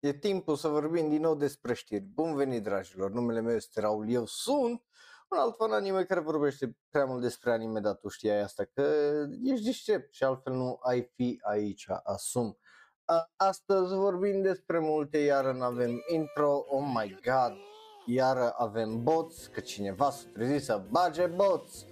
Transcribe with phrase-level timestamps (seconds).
[0.00, 2.04] e timpul să vorbim din nou despre știri.
[2.04, 4.82] Bun venit, dragilor, numele meu este Raul, eu sunt
[5.28, 8.82] un alt fan anime care vorbește prea mult despre anime, dar tu știai asta, că
[9.44, 12.58] ești deștept și altfel nu ai fi aici, asum.
[13.36, 17.56] Astăzi vorbim despre multe, iar avem intro, oh my god,
[18.06, 21.84] iar avem bots, că cineva s-a trezit să bage bots,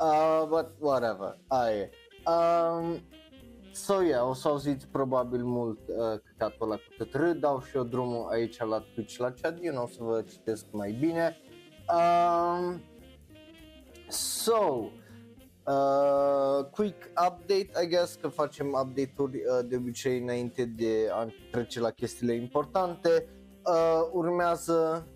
[0.00, 1.90] uh, but whatever, aia e.
[2.30, 3.02] Um,
[3.84, 7.84] So, yeah, o să auziți probabil mult uh, căcatul ăla cu tătrâ, dau și eu
[7.84, 11.36] drumul aici la Twitch la chat, eu nu o să vă citesc mai bine.
[11.94, 12.80] Um,
[14.08, 14.90] so,
[15.66, 21.80] uh, quick update, I guess că facem update-uri uh, de obicei înainte de a trece
[21.80, 23.28] la chestiile importante.
[23.64, 25.06] Uh, urmează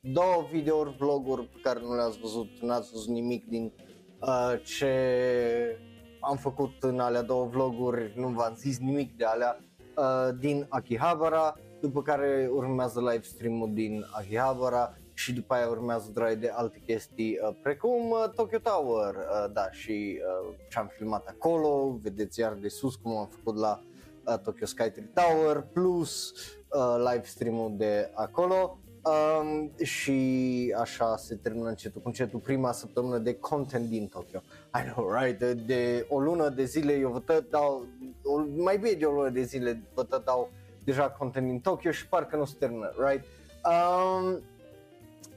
[0.00, 3.72] două videouri, vloguri pe care nu le-ați văzut, n-ați văzut nimic din
[4.20, 5.89] uh, ce
[6.20, 9.60] am făcut în alea două vloguri, nu v-am zis nimic de alea,
[9.96, 16.38] uh, din Akihabara, după care urmează live stream-ul din Akihabara și după aia urmează drag
[16.38, 21.98] de alte chestii uh, precum uh, Tokyo Tower, uh, da, și uh, ce-am filmat acolo,
[22.02, 23.80] vedeți iar de sus cum am făcut la
[24.26, 26.30] uh, Tokyo Skytree Tower, plus
[26.68, 28.78] uh, live stream-ul de acolo.
[29.02, 34.40] Um, și așa se termină încetul cu încetul prima săptămână de content din Tokyo.
[34.78, 35.38] I know, right?
[35.38, 37.86] De, de o lună de zile eu vă dau,
[38.24, 40.50] o, mai bine de o lună de zile vă dau
[40.84, 43.24] deja content din Tokyo și parcă nu se termină, right?
[43.64, 44.40] Um,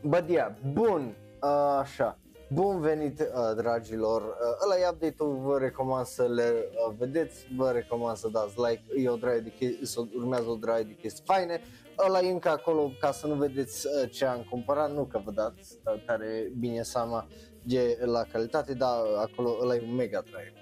[0.02, 2.18] but yeah, bun, uh, așa.
[2.54, 4.22] Bun venit, uh, dragilor!
[4.22, 6.54] Uh, ăla e update-ul, vă recomand să le
[6.88, 10.84] uh, vedeți, vă recomand să dați like, e o draie de chestii, urmează o draie
[10.84, 11.62] de chestii faine
[12.08, 15.32] ăla e încă acolo ca să nu vedeți uh, ce am cumpărat, nu că vă
[15.32, 17.28] dați uh, tare bine seama
[17.64, 20.54] de la calitate, dar acolo ăla e un mega drive.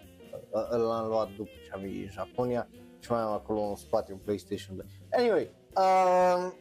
[0.50, 2.68] Uh, ăla l-am luat după ce am venit în Japonia
[3.00, 4.86] și mai am acolo în spate un PlayStation 2.
[5.12, 6.52] Anyway, uh,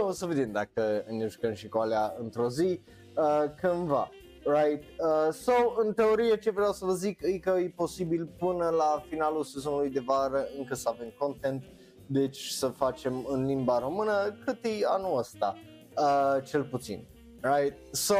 [0.08, 2.80] o să vedem dacă ne jucăm și cu alea într-o zi,
[3.16, 4.10] uh, cândva.
[4.44, 4.82] Right?
[4.82, 9.04] Uh, so, în teorie ce vreau să vă zic e că e posibil până la
[9.08, 11.64] finalul sezonului de vară încă să avem content
[12.06, 15.58] deci să facem în limba română cât e anul ăsta,
[15.96, 17.06] uh, cel puțin.
[17.40, 17.94] Right?
[17.94, 18.14] So,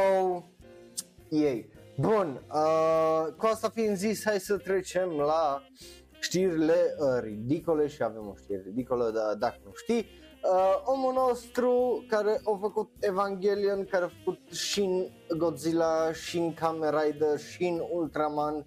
[1.29, 1.69] ei.
[1.97, 5.63] Bun, uh, cu asta fiind zis, hai să trecem la
[6.19, 10.05] știrile uh, ridicole și avem o știre ridicolă, dar dacă nu știi,
[10.43, 17.37] uh, omul nostru care a făcut Evangelion, care a făcut Shin Godzilla, Shin Kamen Rider,
[17.37, 18.65] Shin Ultraman,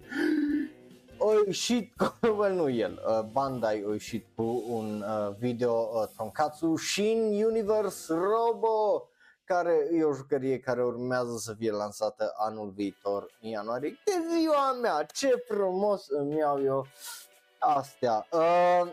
[1.17, 1.93] o ieșit,
[2.37, 8.13] well, nu el, uh, Bandai a ieșit cu un uh, video uh, Tonkatsu Shin Universe
[8.13, 9.10] Robo
[9.53, 13.97] care e o jucărie care urmează să fie lansată anul viitor în ianuarie.
[14.05, 16.85] De ziua mea, ce frumos îmi iau eu
[17.59, 18.27] astea.
[18.31, 18.89] Uh,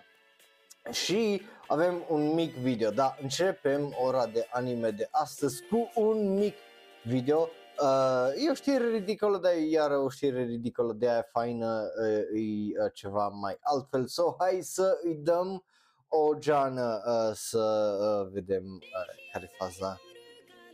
[0.92, 6.54] și avem un mic video, da, începem ora de anime de astăzi cu un mic
[7.04, 7.48] video
[7.82, 12.82] Uh, e o știre ridicolă, dar iar o știre ridicolă de aia faină uh, e
[12.82, 14.06] uh, ceva mai altfel.
[14.06, 15.64] So, hai să îi dăm
[16.08, 20.00] o geană uh, să uh, vedem uh, care faza.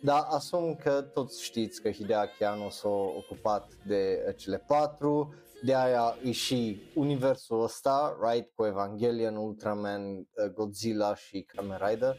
[0.04, 5.74] Da, asum că toți știți că Hideaki Anno s-a ocupat de uh, cele patru, de
[5.74, 12.16] aia e și universul ăsta, right, cu Evangelion, Ultraman, uh, Godzilla și Kamen Rider.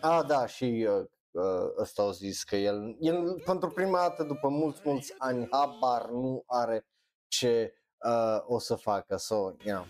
[0.00, 1.42] Ah, da, și uh, uh,
[1.78, 6.42] ăsta au zis că el, el pentru prima dată după mulți, mulți ani habar nu
[6.46, 6.86] are
[7.28, 7.74] ce
[8.06, 9.16] uh, o să facă.
[9.16, 9.86] So, you know.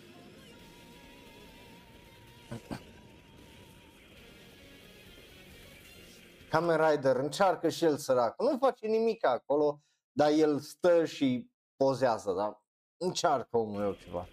[6.50, 9.81] Kamen Rider încearcă și el săracul, nu face nimic acolo,
[10.12, 12.62] dar el stă și pozează, da?
[12.97, 14.28] Încearcă omul eu ceva.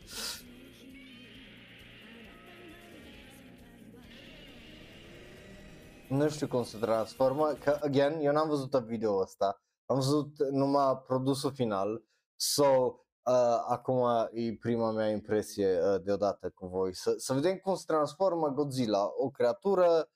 [6.10, 11.02] nu știu cum se transformă, că, again, eu n-am văzut video ăsta, am văzut numai
[11.08, 12.04] produsul final,
[12.36, 17.76] so, uh, acum e prima mea impresie uh, deodată cu voi, să, să vedem cum
[17.76, 20.10] se transformă Godzilla, o creatură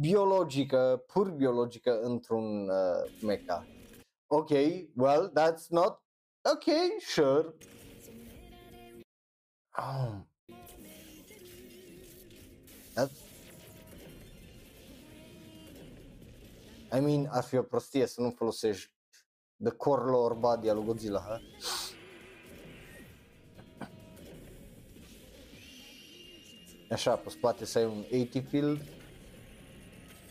[0.00, 3.66] biologică, pur biologică, într-un uh, mecha.
[4.26, 4.50] Ok,
[4.96, 6.02] well, that's not,
[6.52, 7.54] ok, sure.
[9.76, 10.28] Oh.
[12.94, 13.30] That's
[16.92, 18.92] I mean, ar fi o prostie să nu folosești
[19.62, 21.40] the core lore body al lui Godzilla, ha?
[26.90, 28.82] Așa, pe spate să ai un 80 field,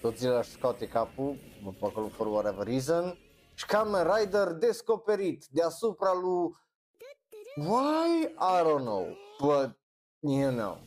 [0.01, 1.37] Godzilla își scoate capul,
[1.79, 3.17] pe acolo for whatever reason,
[3.53, 6.55] și Kamen Rider descoperit deasupra lui...
[7.55, 8.23] Why?
[8.23, 9.07] I don't know,
[9.39, 9.77] but,
[10.19, 10.77] you know.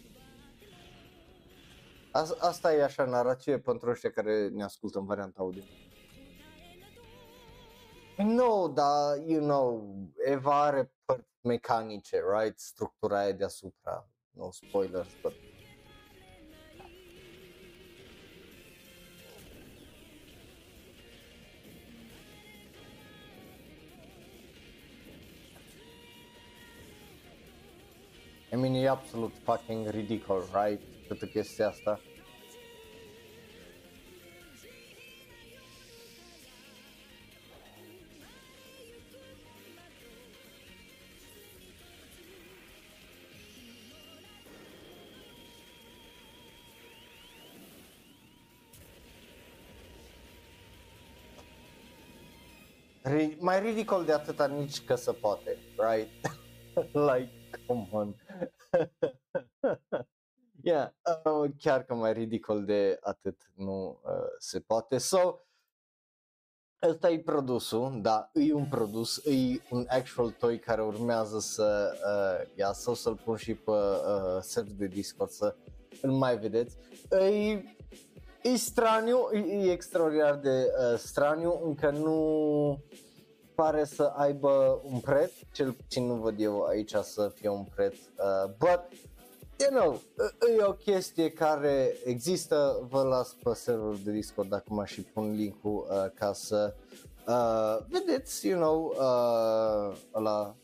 [2.39, 5.63] asta e așa narrație pentru ăștia care ne ascultă în varianta audio.
[8.17, 9.95] No, dar, you know,
[10.25, 12.59] Eva are părți mecanice, right?
[12.59, 14.09] Structura aia deasupra.
[14.31, 15.33] No spoilers, but
[28.53, 30.81] I mean, e absolut fucking ridicol, right?
[31.07, 32.01] Toată chestia asta.
[53.39, 56.09] mai ridicol de atâta nici că se poate, right?
[57.11, 58.15] like, come on.
[60.63, 60.89] yeah,
[61.25, 64.99] uh, chiar că mai ridicol de atât nu uh, se poate.
[64.99, 65.39] So,
[66.89, 72.53] ăsta e produsul, da, e un produs, e un actual toy care urmează să uh,
[72.57, 75.55] iasă, să-l pun și pe uh, server de Discord să
[76.03, 76.77] îl mai vedeți.
[77.11, 77.65] E,
[78.43, 82.85] e straniu, e, e extraordinar de uh, straniu, încă nu
[83.63, 87.95] pare să aibă un preț, cel puțin nu văd eu aici să fie un preț,
[87.95, 88.81] uh, but
[89.59, 90.01] you know,
[90.59, 95.35] e o chestie care există, vă las pe serverul de Discord dacă mă și pun
[95.35, 96.75] link-ul uh, ca să
[97.27, 100.55] uh, vedeți, you know, uh, la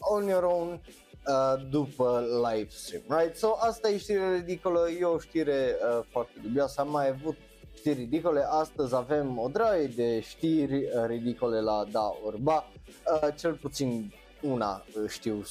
[0.00, 0.80] on your own
[1.26, 3.36] uh, după live stream, right?
[3.36, 7.36] So asta e știre ridicolă, e o știre uh, foarte dubioasă, am mai avut
[7.78, 8.46] știri ridicole.
[8.48, 12.64] Astăzi avem o draie de știri uh, ridicole la Da Urba,
[13.22, 15.44] uh, cel puțin una uh, știu 100%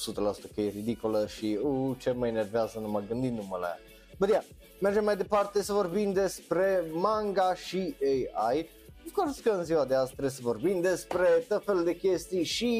[0.54, 3.78] că e ridicolă și uh, ce mă enervează numai gândindu-mă la ea.
[4.18, 4.44] Bă, yeah,
[4.80, 7.94] mergem mai departe să vorbim despre manga și
[8.32, 8.68] AI.
[9.06, 12.44] Of course că în ziua de azi trebuie să vorbim despre tot felul de chestii
[12.44, 12.72] și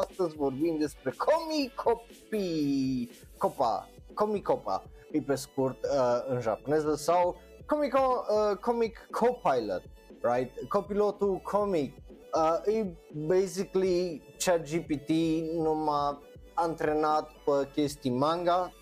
[0.00, 3.08] astăzi vorbim despre Comicopi,
[3.38, 4.82] Copa, Comicopa,
[5.12, 7.36] e pe scurt uh, în japoneză sau
[7.70, 9.82] Comic, uh, comic Copilot,
[10.22, 10.50] right?
[10.68, 11.92] Copilotul comic
[12.34, 15.08] uh, e basically ChatGPT
[15.54, 16.18] numai
[16.54, 18.72] antrenat pe chestii manga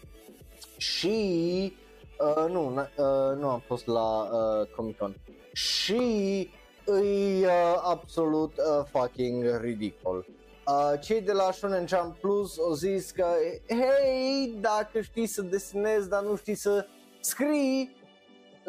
[0.76, 1.76] și
[2.18, 5.14] uh, nu, uh, nu am fost la uh, Comic Con
[5.52, 6.50] și
[6.86, 10.26] e uh, absolut uh, fucking ridicol.
[10.66, 13.26] Uh, cei de la Shonen Jump Plus au zis că
[13.66, 16.86] hei, dacă știi să desenezi, dar nu știi să
[17.20, 17.96] scrii,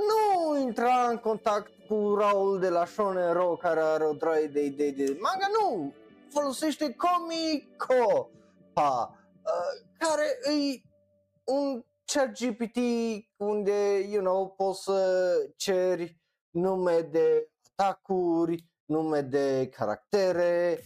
[0.08, 4.66] nu intra în contact cu Raul de la Shonen Ro care are o droaie de
[4.66, 5.94] idei de manga, nu!
[6.30, 8.30] Folosește Comico,
[8.74, 10.82] pa, uh, care e
[11.44, 12.78] un chat GPT
[13.38, 16.18] unde, you know, poți să ceri
[16.50, 20.84] nume de atacuri, nume de caractere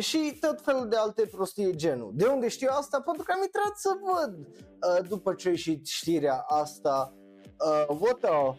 [0.00, 2.12] și tot felul de alte prostii genul.
[2.14, 3.00] De unde știu asta?
[3.00, 7.14] Pentru că am intrat să văd uh, după ce ieșit știrea asta
[7.60, 8.54] uh, what the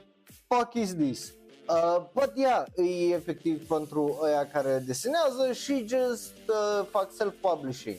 [0.47, 1.33] fuck is this?
[1.67, 7.97] Uh, but yeah, e efectiv pentru aia care desenează și just uh, fac self-publishing,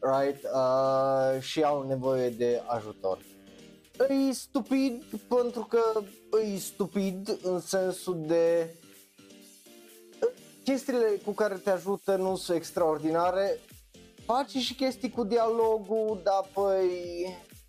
[0.00, 0.44] right?
[0.44, 3.18] Uh, și au nevoie de ajutor.
[4.08, 5.80] E stupid pentru că
[6.54, 8.74] e stupid în sensul de
[10.64, 13.60] chestiile cu care te ajută nu sunt extraordinare,
[14.24, 16.88] faci și chestii cu dialogul, dar păi...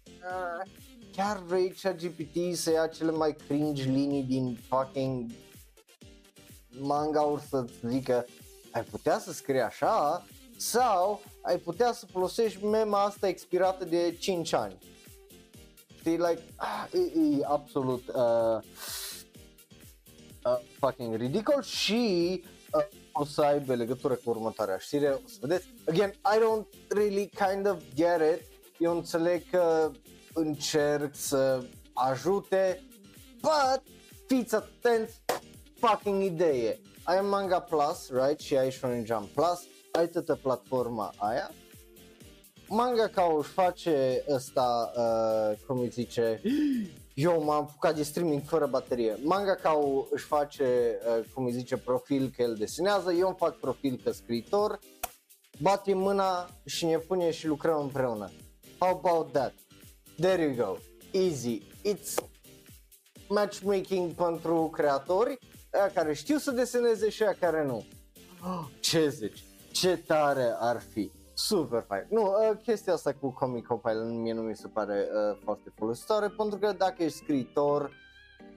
[0.05, 5.31] Uh, chiar vrei GPT să ia cele mai cringe linii din fucking
[6.79, 8.25] manga-uri să zică
[8.71, 10.25] ai putea să scrii așa
[10.57, 14.77] sau ai putea să folosești mema asta expirată de 5 ani.
[15.99, 18.61] Știi, like, ah, e, e absolut uh,
[20.45, 25.67] uh, fucking ridicol și uh, o să aibă legătură cu următoarea știre, o să vedeți.
[25.87, 28.45] Again, I don't really kind of get it.
[28.77, 29.91] Eu înțeleg că
[30.39, 32.87] încerc să ajute,
[33.41, 33.81] but
[34.27, 35.21] fiți atenți,
[35.79, 36.79] fucking idee.
[37.03, 38.39] Ai Manga Plus, right?
[38.39, 41.51] Și ai Shonen Jump Plus, ai toată platforma aia.
[42.67, 46.41] Manga ca își face ăsta, uh, cum îi zice,
[47.13, 49.17] eu m-am apucat de streaming fără baterie.
[49.23, 49.79] Manga ca
[50.11, 54.11] își face, uh, cum îi zice, profil că el desenează, eu îmi fac profil că
[54.11, 54.79] scriitor,
[55.61, 58.31] batem mâna și ne pune și lucrăm împreună.
[58.79, 59.53] How about that?
[60.19, 60.77] There you go.
[61.13, 61.61] Easy.
[61.85, 62.17] It's
[63.29, 65.37] matchmaking pentru creatori,
[65.71, 67.85] aia care știu să deseneze și aia care nu.
[68.43, 69.43] Oh, ce zici?
[69.71, 71.11] Ce tare ar fi!
[71.33, 72.05] Super fain.
[72.09, 76.27] Nu, uh, chestia asta cu Comic Copilot mie nu mi se pare uh, foarte folositoare
[76.27, 77.91] pentru că dacă ești scriitor,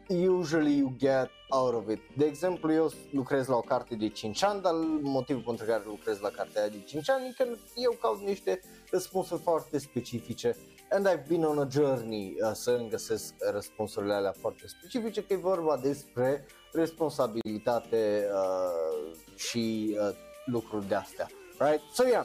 [0.09, 2.00] usually you get out of it.
[2.16, 6.19] De exemplu, eu lucrez la o carte de 5 ani, dar motivul pentru care lucrez
[6.21, 10.57] la cartea de 5 ani e că eu caut niște răspunsuri foarte specifice
[10.92, 15.32] and I've been on a journey uh, să îmi găsesc răspunsurile alea foarte specifice, că
[15.32, 21.80] e vorba despre responsabilitate uh, și uh, lucruri de astea, right?
[21.92, 22.25] So yeah,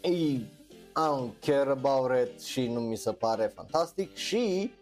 [0.00, 0.46] e, I
[0.94, 4.72] don't care about it și nu mi se pare fantastic și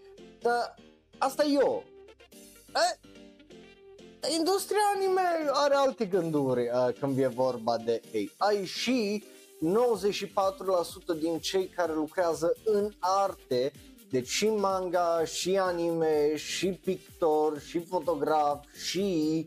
[0.41, 0.75] da,
[1.19, 1.85] asta e eu.
[2.75, 2.99] E,
[4.39, 8.01] industria anime are alte gânduri uh, când e vorba de
[8.39, 9.25] AI și
[9.61, 13.73] 94% din cei care lucrează în arte,
[14.11, 19.47] deci și manga, și anime, și pictor, și fotograf, și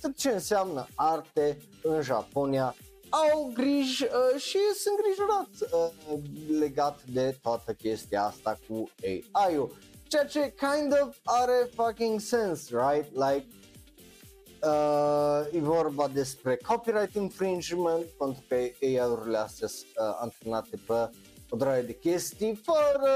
[0.00, 2.74] tot ce înseamnă arte în Japonia,
[3.10, 8.90] au griji uh, și sunt îngrijorați uh, legat de toată chestia asta cu
[9.32, 9.76] AI-ul.
[10.08, 13.10] Ceea ce kind of are fucking sense, right?
[13.12, 13.46] Like,
[14.62, 21.10] Uh, e vorba despre copyright infringement, pentru că AI-urile astea sunt uh, antrenate pe
[21.50, 23.10] o draie de chestii fără,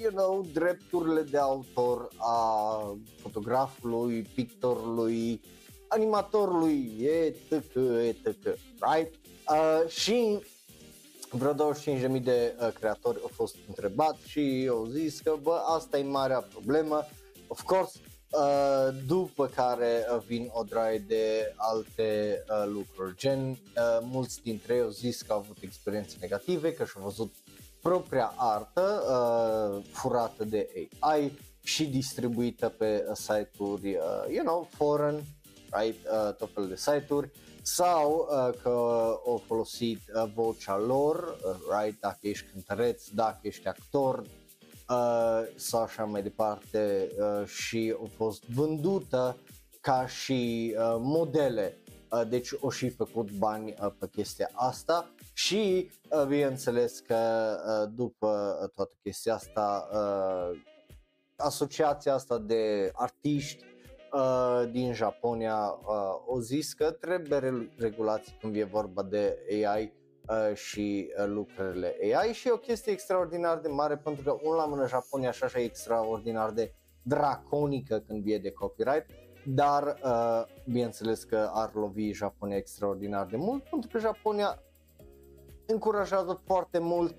[0.00, 5.40] you know, drepturile de autor a fotografului, pictorului,
[5.88, 8.44] animatorului, etc, etc,
[8.80, 9.14] right?
[9.50, 10.38] Uh, și
[11.30, 16.02] vreo 25.000 de uh, creatori au fost întrebați și au zis că, bă, asta e
[16.02, 17.06] marea problemă.
[17.46, 17.98] Of course,
[18.32, 23.56] Uh, după care uh, vin o draie de alte uh, lucruri, gen uh,
[24.00, 27.34] mulți dintre ei au zis că au avut experiențe negative, că și-au văzut
[27.82, 35.22] propria artă uh, furată de AI și distribuită pe uh, site-uri, uh, you know, foreign,
[35.70, 37.30] right, uh, tot felul de site-uri
[37.62, 38.68] sau uh, că
[39.26, 44.22] au folosit uh, vocea lor, uh, right, dacă ești cântăreț, dacă ești actor,
[44.92, 49.36] uh, sau așa mai departe uh, și a fost vândută
[49.80, 51.76] ca și uh, modele.
[52.10, 57.92] Uh, deci o și făcut bani uh, pe chestia asta și uh, bineînțeles că uh,
[57.94, 60.60] după toată chestia asta uh,
[61.36, 63.64] asociația asta de artiști
[64.12, 70.01] uh, din Japonia uh, o zis că trebuie regulații când e vorba de AI uh,
[70.54, 74.64] și uh, lucrurile AI și e o chestie extraordinar de mare pentru că un la
[74.64, 79.06] mână Japonia așa așa e extraordinar de draconică când e de copyright,
[79.46, 84.62] dar uh, bineînțeles că ar lovi Japonia extraordinar de mult pentru că Japonia
[85.66, 87.14] încurajează foarte mult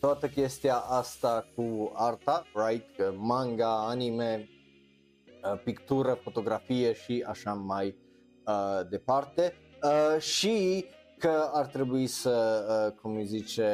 [0.00, 3.16] toată chestia asta cu arta, right?
[3.16, 4.48] Manga, anime,
[5.52, 7.98] uh, pictură, fotografie și așa mai
[8.46, 9.54] uh, departe
[9.86, 10.86] uh, și
[11.18, 13.68] că ar trebui să, uh, cum îi zice,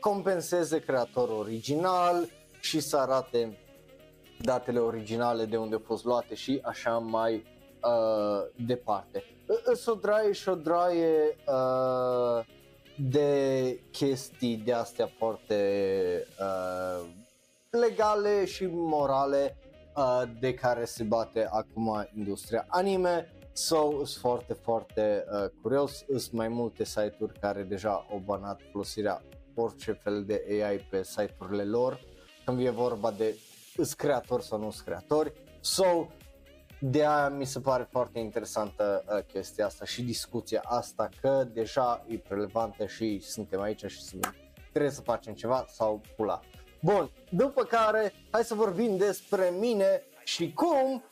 [0.00, 2.28] compenseze creatorul original
[2.60, 3.58] și să arate
[4.40, 9.24] datele originale de unde au fost luate și așa mai uh, departe.
[9.64, 12.44] Îs o draie și o draie uh,
[13.10, 15.56] de chestii de astea foarte
[16.40, 17.06] uh,
[17.70, 19.56] legale și morale
[19.96, 26.32] uh, de care se bate acum industria anime So, sunt foarte, foarte uh, curios, sunt
[26.32, 29.22] mai multe site-uri care deja au banat folosirea
[29.54, 32.00] orice fel de AI pe site-urile lor,
[32.44, 33.34] când e vorba de
[33.76, 35.32] îs creatori sau nu creatori.
[35.60, 36.06] So,
[36.80, 42.04] de aia mi se pare foarte interesantă uh, chestia asta și discuția asta că deja
[42.08, 44.18] e relevantă și suntem aici și
[44.70, 46.40] trebuie să facem ceva sau pula.
[46.82, 51.02] Bun, după care hai să vorbim despre mine și cum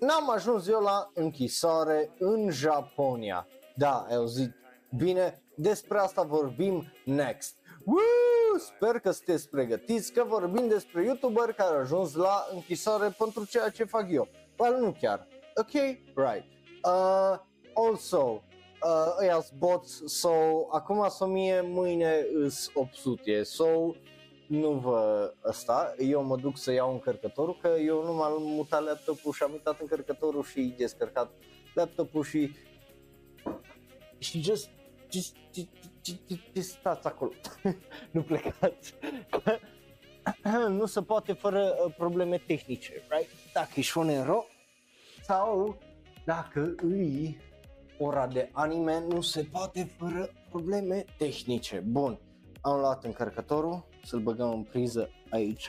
[0.00, 3.46] n-am ajuns eu la închisoare în Japonia.
[3.74, 4.54] Da, ai auzit
[4.96, 7.56] bine, despre asta vorbim next.
[7.84, 8.58] Woo!
[8.58, 13.68] Sper că sunteți pregătiți că vorbim despre youtuber care a ajuns la închisoare pentru ceea
[13.68, 14.28] ce fac eu.
[14.58, 15.26] Well, nu chiar.
[15.54, 15.72] Ok?
[16.14, 16.44] Right.
[16.84, 17.38] Uh,
[17.74, 18.42] also,
[18.82, 20.30] uh, ăia bots, so,
[20.70, 23.64] acum sunt mie, mâine îs 800, so,
[24.46, 29.32] nu vă ăsta, eu mă duc să iau încărcătorul, că eu nu m-am mutat laptopul
[29.32, 31.30] și am uitat încărcătorul și descărcat
[31.74, 32.54] laptopul și
[34.18, 34.68] și just,
[35.10, 35.70] just, just,
[36.04, 37.32] just, just stați acolo,
[38.10, 38.94] nu plecați.
[40.68, 43.30] nu se poate fără uh, probleme tehnice, right?
[43.52, 44.44] Dacă ești un ero
[45.22, 45.78] sau
[46.24, 47.38] dacă îi
[47.98, 51.84] ora de anime, nu se poate fără probleme tehnice.
[51.86, 52.18] Bun,
[52.60, 55.68] am luat încărcătorul, să-l băgăm în priză aici.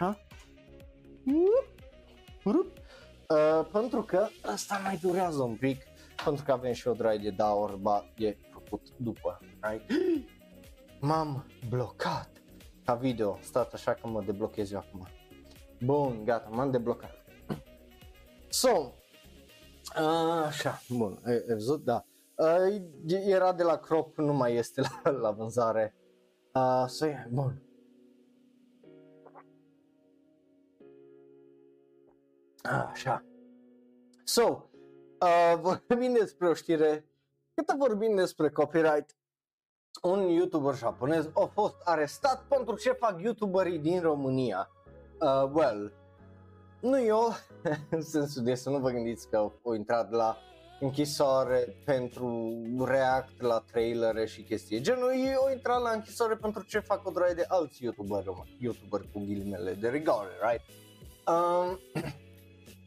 [3.27, 5.81] Uh, pentru că asta mai durează un pic,
[6.23, 9.91] pentru că avem și o draie de da orba e făcut după, right?
[11.01, 12.29] M-am blocat
[12.83, 15.07] ca video, stat așa că mă deblochez eu acum.
[15.81, 17.11] Bun, gata, m-am deblocat.
[18.49, 18.69] So,
[19.99, 22.05] uh, așa, bun, ai, ai văzut, da.
[22.35, 25.95] Uh, era de la Crop, nu mai este la, la vânzare.
[26.53, 27.64] Uh, so, yeah, bun.
[32.65, 33.23] Așa.
[34.23, 34.69] So,
[35.21, 37.05] uh, vorbim despre o știre,
[37.53, 39.17] cât vorbim despre copyright,
[40.01, 44.69] un youtuber japonez a fost arestat pentru ce fac youtuberii din România.
[45.19, 45.93] Uh, well,
[46.81, 47.33] nu eu,
[47.89, 50.37] în sensul de să nu vă gândiți că au intrat la
[50.79, 56.79] închisoare pentru react la trailere și chestii genul, ei au intrat la închisoare pentru ce
[56.79, 58.23] fac o droaie de alți youtuber,
[58.59, 60.61] youtuber cu ghilimele de rigoare, right?
[61.27, 61.79] Um,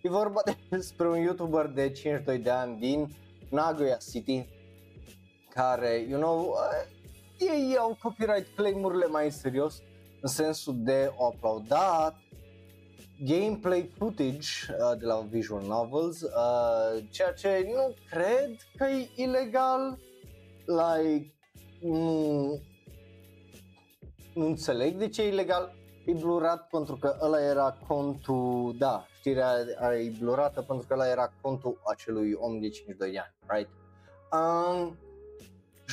[0.02, 3.08] e vorba despre un youtuber de 52 de ani din
[3.50, 4.46] Nagoya City
[5.54, 6.98] care, you know, uh,
[7.38, 9.82] ei au copyright claim-urile mai serios
[10.20, 12.16] în sensul de o aplaudat
[13.24, 19.98] gameplay footage uh, de la visual novels, uh, ceea ce nu cred că e ilegal,
[20.66, 21.34] like,
[21.80, 22.60] nu,
[24.34, 25.74] nu înțeleg de ce e ilegal,
[26.04, 29.54] e blurat pentru că ăla era contul, da, știrea
[29.92, 33.70] e blurată pentru că ăla era contul acelui om de 52 de ani, right?
[34.32, 34.96] Um,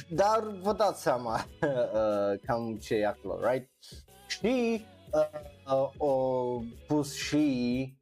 [0.10, 3.70] dar vă dați seama uh, cam ce e acolo, right?
[4.28, 7.98] Și uh, uh, o pus și,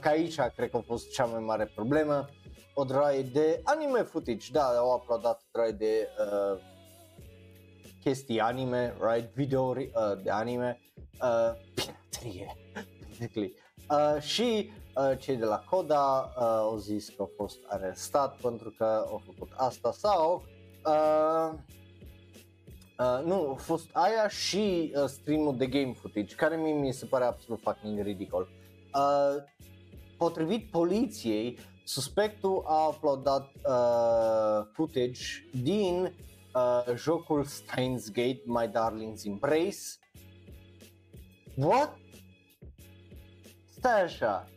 [0.00, 2.28] că aici cred că a fost cea mai mare problemă,
[2.74, 6.60] o droaie de anime footage, da, au aplaudat o droaie de uh,
[8.00, 10.80] chestii anime, right, videouri uh, de anime,
[11.22, 12.56] uh, piraterie,
[13.02, 13.54] basically.
[13.90, 18.70] Uh, și uh, cei de la Coda uh, au zis că au fost arestat pentru
[18.70, 20.44] că au făcut asta sau
[20.88, 21.58] Uh,
[22.98, 27.06] uh, nu, a fost aia și uh, streamul de game footage, care mie mi se
[27.06, 28.48] pare absolut fucking ridicol.
[28.94, 29.42] Uh,
[30.16, 36.14] potrivit poliției, suspectul a uploadat uh, footage din
[36.54, 39.78] uh, jocul Steins Gate, My Darling's Embrace.
[41.56, 41.96] What?
[43.78, 44.48] Stai așa.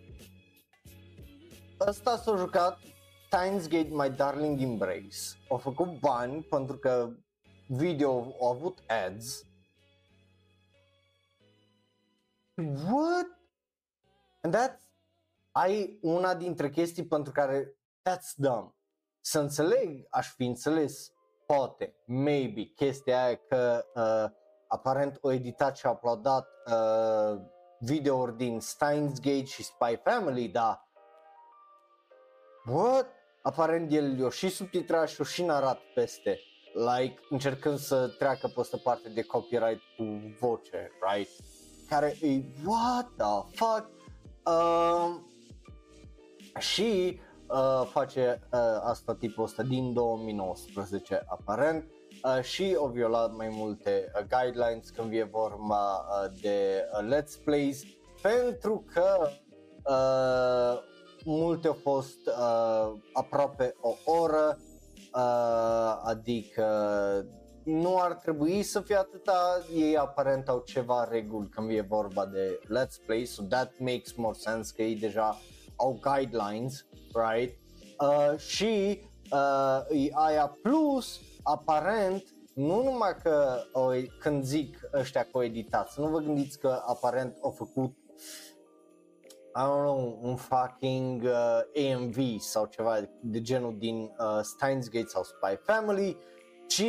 [1.80, 2.80] Ăsta s-a jucat
[3.26, 5.18] Steins Gate My Darling Embrace
[5.50, 7.10] au făcut bani pentru că
[7.68, 9.46] video au avut ads.
[12.56, 13.40] What?
[14.42, 14.82] And that's
[15.52, 17.76] ai una dintre chestii pentru care
[18.10, 18.76] that's dumb.
[19.20, 21.12] Să înțeleg, aș fi înțeles,
[21.46, 27.42] poate, maybe, chestia aia că uh, aparent o editat și a aplaudat uh,
[27.84, 30.88] videouri din Steins Gate și Spy Family, dar
[32.66, 33.08] what?
[33.42, 36.40] aparent el i-o și subtitrat și o și narat peste,
[36.74, 40.04] like, încercând să treacă pe parte de copyright cu
[40.40, 41.30] voce, right?
[41.90, 43.90] Care e, what the fuck?
[44.46, 45.16] Uh,
[46.60, 51.86] și uh, face uh, asta tipul ăsta din 2019 aparent
[52.24, 57.44] uh, și o violat mai multe uh, guidelines când e vorba uh, de uh, let's
[57.44, 57.84] plays
[58.22, 59.30] pentru că
[59.86, 60.84] uh,
[61.26, 64.58] multe au fost uh, aproape o oră,
[65.16, 66.66] uh, adică
[67.64, 72.60] nu ar trebui să fie atâta, ei aparent au ceva reguli când e vorba de
[72.66, 75.38] Let's Play, so that makes more sense că ei deja
[75.76, 77.58] au guidelines, right?
[78.00, 82.24] Uh, și uh, aia plus, aparent,
[82.54, 87.96] nu numai că o, când zic ăștia coeditați, nu vă gândiți că aparent au făcut
[89.56, 95.08] I don't know, un fucking uh, AMV sau ceva de genul din uh, Steins Gate
[95.08, 96.18] sau Spy Family,
[96.68, 96.86] ci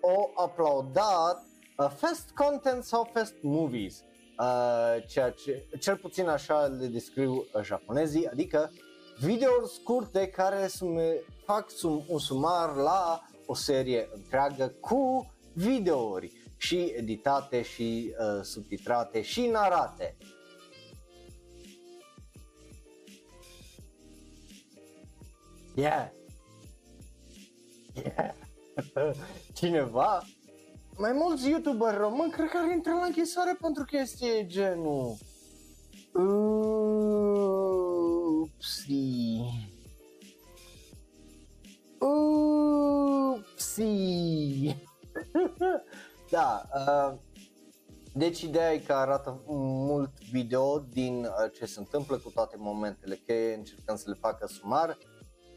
[0.00, 1.44] o aplaudat
[1.76, 4.04] uh, Fast Content sau Fast Movies,
[4.38, 8.70] uh, ceea ce cel puțin așa le descriu uh, japonezii, adică
[9.20, 11.14] videouri scurte care sume,
[11.44, 19.22] fac sum, un sumar la o serie întreagă cu videouri și editate și uh, subtitrate
[19.22, 20.16] și narate.
[25.74, 26.10] Yeah.
[27.94, 28.34] Yeah.
[29.58, 30.22] Cineva,
[30.96, 35.16] mai mulți youtuber români cred că ar intra la închisoare pentru chestie genul.
[38.42, 39.69] Upsi.
[43.38, 43.84] Upsi.
[46.30, 47.18] da, uh,
[48.14, 53.16] deci ideea e că arată mult video din uh, ce se întâmplă cu toate momentele
[53.16, 54.98] cheie, încercăm să le facă sumar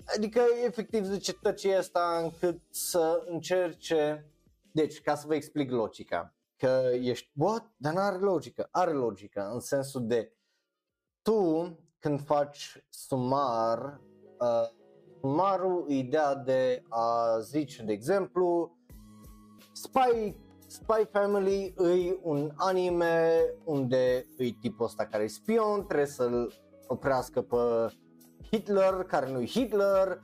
[0.06, 4.32] Adică efectiv zice tăcie asta încât să încerce,
[4.72, 7.72] deci ca să vă explic logica, că ești, what?
[7.78, 10.34] Dar nu are logică, are logică în sensul de
[11.22, 14.02] tu când faci sumar,
[14.40, 14.70] uh,
[15.24, 18.78] sumarul, ideea de a zice, de exemplu,
[19.72, 20.36] Spy,
[20.68, 26.54] Spy Family e un anime unde e tipul ăsta care e spion, trebuie să-l
[26.88, 27.58] oprească pe
[28.52, 30.24] Hitler, care nu-i Hitler,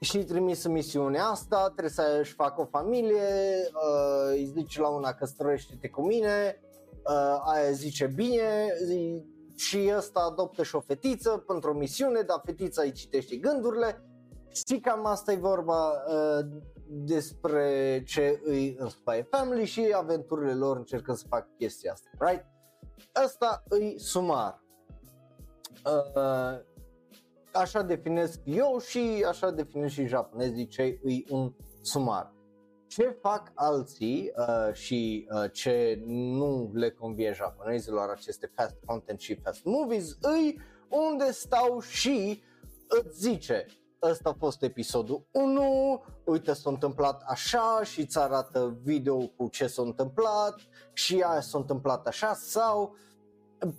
[0.00, 3.28] și trimis în misiunea asta, trebuie să-și facă o familie,
[3.72, 6.60] uh, îi zice la una că străiește-te cu mine,
[7.04, 9.24] uh, aia zice bine zi,
[9.60, 14.04] și ăsta adoptă și o fetiță pentru o misiune, dar fetița îi citește gândurile
[14.50, 16.46] și cam asta e vorba uh,
[16.86, 22.44] despre ce îi în Spy Family și aventurile lor încercând să facă chestia asta, right?
[23.12, 24.62] Asta îi sumar.
[25.84, 26.60] Uh,
[27.52, 32.32] așa definesc eu și așa definesc și japonezii ce îi un sumar.
[32.90, 39.34] Ce fac alții uh, și uh, ce nu le convie japonezilor aceste fast content și
[39.34, 42.42] fast movies îi unde stau și
[42.88, 43.66] îți zice
[44.02, 49.66] ăsta a fost episodul 1, uite s-a întâmplat așa și îți arată video cu ce
[49.66, 50.54] s-a întâmplat
[50.92, 52.96] și aia s-a întâmplat așa sau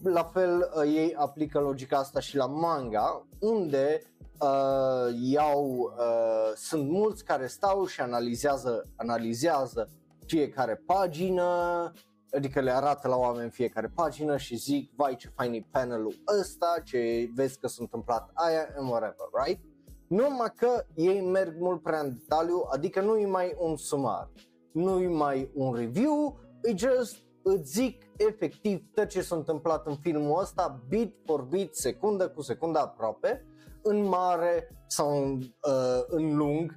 [0.03, 4.10] la fel uh, ei aplică logica asta și la manga unde
[4.41, 9.89] uh, iau, uh, sunt mulți care stau și analizează, analizează
[10.25, 11.91] fiecare pagină,
[12.31, 16.81] adică le arată la oameni fiecare pagină și zic, vai ce fain e panelul ăsta,
[16.85, 19.61] ce vezi că s-a întâmplat aia and whatever, right?
[20.07, 24.29] Numai că ei merg mult prea în detaliu, adică nu e mai un sumar,
[24.71, 29.95] nu e mai un review, e just îți zic efectiv tot ce s-a întâmplat în
[29.95, 33.45] filmul ăsta, bit for bit, secundă cu secundă aproape,
[33.83, 36.75] în mare sau în, uh, în lung,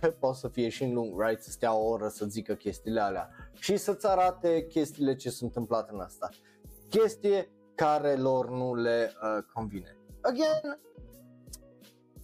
[0.00, 1.42] că poate să fie și în lung, right?
[1.42, 5.90] Să stea o oră să zică chestiile alea și să-ți arate chestiile ce s-au întâmplat
[5.90, 6.28] în asta.
[6.88, 9.98] Chestie care lor nu le uh, convine.
[10.20, 10.80] Again,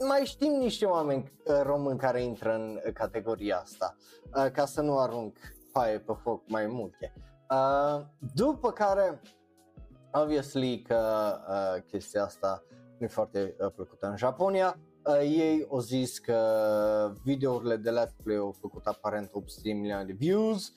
[0.09, 3.97] mai știm niște oameni uh, români care intră în categoria asta,
[4.37, 5.37] uh, ca să nu arunc
[5.73, 7.13] paie pe foc mai multe.
[7.51, 8.05] Uh,
[8.35, 9.21] după care,
[10.13, 14.07] obviously că uh, chestia asta nu e foarte uh, plăcută.
[14.07, 19.73] În Japonia, uh, ei au zis că videourile de Let's Play au făcut aparent 800
[19.73, 20.73] milioane de views,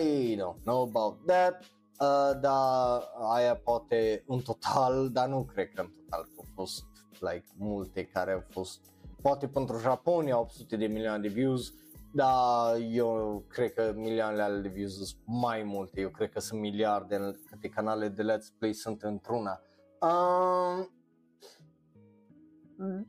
[0.00, 5.80] I don't know about that, uh, dar aia poate în total, dar nu cred că
[5.80, 6.84] în total au fost
[7.20, 8.80] like multe care au fost,
[9.22, 11.74] poate pentru Japonia 800 de milioane de views,
[12.12, 17.38] da, eu cred că milioanele de views sunt mai multe, eu cred că sunt miliarde
[17.60, 19.60] de canale de Let's Play sunt într-una.
[20.00, 20.97] Um,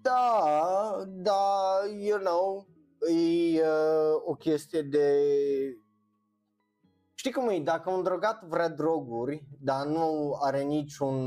[0.02, 2.68] da, da, you know,
[3.08, 5.06] e uh, o chestie de...
[7.16, 11.18] Știi cum e, dacă un drogat vrea droguri, dar nu are niciun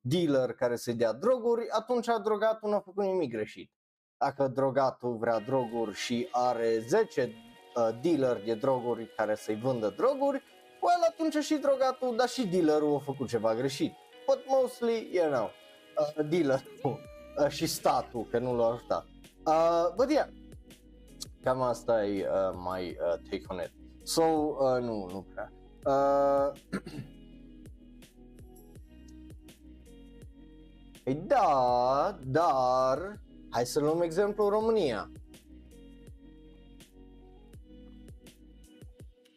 [0.00, 3.70] dealer care să dea droguri, atunci drogatul nu a făcut nimic greșit.
[4.18, 10.42] Dacă drogatul vrea droguri și are 10 uh, dealer de droguri care să-i vândă droguri,
[10.80, 13.92] well, atunci și drogatul, dar și dealerul a făcut ceva greșit.
[14.26, 15.50] But mostly, you know,
[16.18, 19.06] uh, dealerul uh, și statul, că nu l-a ajutat.
[19.46, 20.28] Uh, but yeah,
[21.42, 22.96] cam asta e uh, my uh,
[23.30, 23.72] take on it.
[24.02, 25.52] So, uh, nu, nu prea.
[25.84, 26.52] Uh,
[31.26, 33.20] da, dar
[33.52, 35.10] Hai să luăm exemplu România.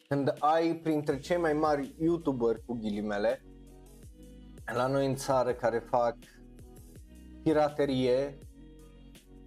[0.08, 3.44] Când ai printre cei mai mari youtuberi cu ghilimele
[4.74, 6.16] la noi în țară care fac
[7.46, 8.38] piraterie,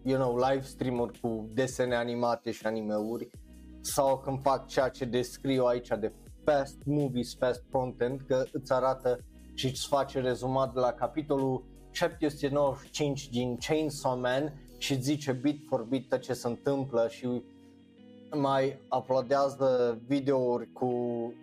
[0.04, 3.30] you know, live stream-uri cu desene animate și animeuri
[3.82, 6.12] sau când fac ceea ce descriu aici de
[6.46, 9.20] fast movies, fast content, că îți arată
[9.54, 15.84] și îți face rezumat de la capitolul 795 din Chainsaw Man și zice bit for
[15.84, 17.44] bit tot ce se întâmplă și
[18.36, 20.92] mai uploadează videouri cu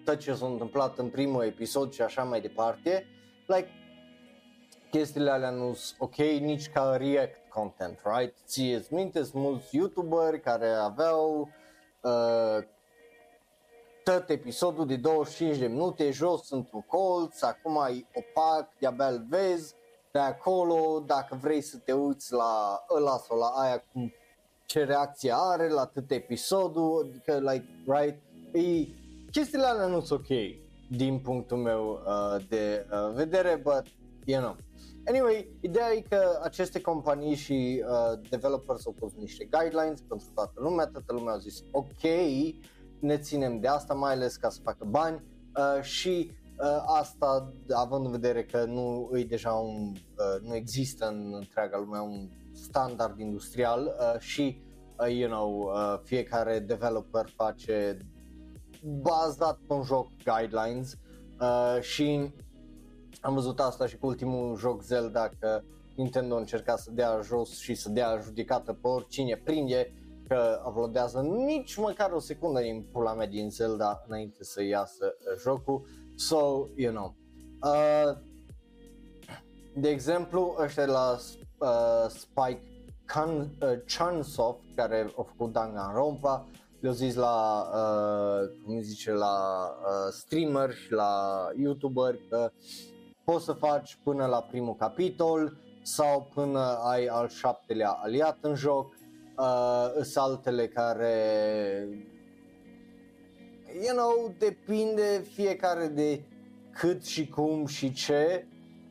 [0.04, 3.06] tot ce s-a întâmplat în primul episod și așa mai departe.
[3.46, 3.68] Like,
[4.96, 8.34] chestiile alea nu sunt ok nici ca react content, right?
[8.46, 11.48] Ție îți minte, sunt mulți youtuberi care aveau
[12.00, 12.64] uh,
[14.04, 19.74] tot episodul de 25 de minute jos într-un colț, acum ai opac, de-abia îl vezi,
[20.12, 24.12] de acolo, dacă vrei să te uiți la ăla sau la aia cum
[24.66, 28.88] ce reacție are la atât episodul, adică like, right, e,
[29.30, 30.36] chestiile alea nu sunt ok
[30.90, 33.84] din punctul meu uh, de uh, vedere, but
[34.24, 34.56] you know.
[35.08, 40.60] Anyway, ideea e că aceste companii și uh, developers au pus niște guidelines pentru toată
[40.60, 42.02] lumea, toată lumea a zis ok,
[43.00, 45.22] ne ținem de asta, mai ales ca să facă bani.
[45.56, 51.06] Uh, și uh, asta având în vedere că nu e deja un, uh, nu există
[51.06, 54.62] în întreaga lume un standard industrial uh, și
[54.98, 57.98] uh, you know, uh, fiecare developer face
[58.82, 60.96] bazat pe un joc guidelines
[61.40, 62.30] uh, și
[63.26, 65.62] am văzut asta și cu ultimul joc Zelda că
[65.94, 69.92] Nintendo încerca să dea jos și să dea judecată pe oricine prinde
[70.28, 75.40] că uploadează nici măcar o secundă din pula mea din Zelda înainte să iasă uh,
[75.40, 75.86] jocul.
[76.14, 77.14] So, you know.
[77.62, 78.18] Uh,
[79.74, 81.18] de exemplu, ăștia la
[81.58, 82.62] uh, Spike
[83.04, 86.46] Can, uh, Chunsoft, care au făcut Danganronpa,
[86.80, 91.12] le-au zis la, uh, cum zice, la uh, streamer și la
[91.56, 92.50] youtuber că
[93.26, 98.86] poți să faci până la primul capitol sau până ai al șaptelea aliat în joc,
[99.38, 101.88] uh, sunt altele care,
[103.84, 106.24] you know, depinde fiecare de
[106.72, 108.46] cât și cum și ce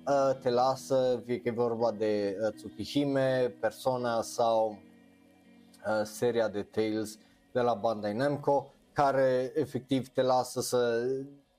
[0.08, 4.78] uh, te lasă, fie că e vorba de uh, Tsukihime, Persona sau
[5.88, 7.17] uh, seria de Tales
[7.52, 11.08] de la Bandai Namco, care efectiv te lasă să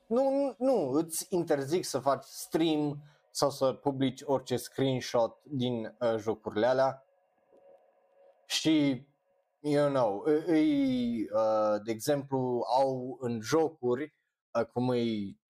[0.07, 6.65] nu, nu, îți interzic să faci stream sau să publici orice screenshot din uh, jocurile
[6.65, 7.05] alea.
[8.45, 9.05] Și
[9.59, 14.13] you know, îi, uh, de exemplu au în jocuri
[14.59, 15.03] uh, cum e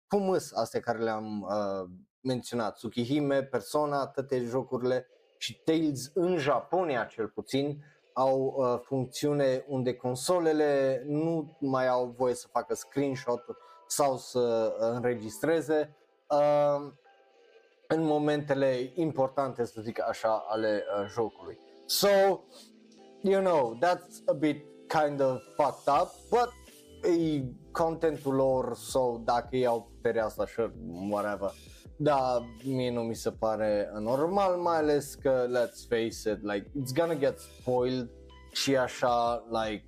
[0.09, 1.91] cum îs astea care le-am uh,
[2.21, 5.07] menționat, Tsukihime, Persona, toate jocurile
[5.39, 12.35] și Tales în Japonia cel puțin au uh, funcțiune unde consolele nu mai au voie
[12.35, 13.45] să facă screenshot
[13.87, 15.97] sau să uh, înregistreze
[16.29, 16.93] uh,
[17.89, 21.59] în momentele importante, să zic așa, ale uh, jocului.
[21.87, 22.09] So,
[23.23, 26.53] you know, that's a bit kind of fucked up, but
[27.13, 30.75] e contentul lor, so dacă ei au puterea asta, sure,
[31.11, 31.53] whatever.
[31.99, 36.95] Da, mie nu mi se pare normal, mai ales că, let's face it, like, it's
[36.95, 38.11] gonna get spoiled
[38.53, 39.85] și așa, like,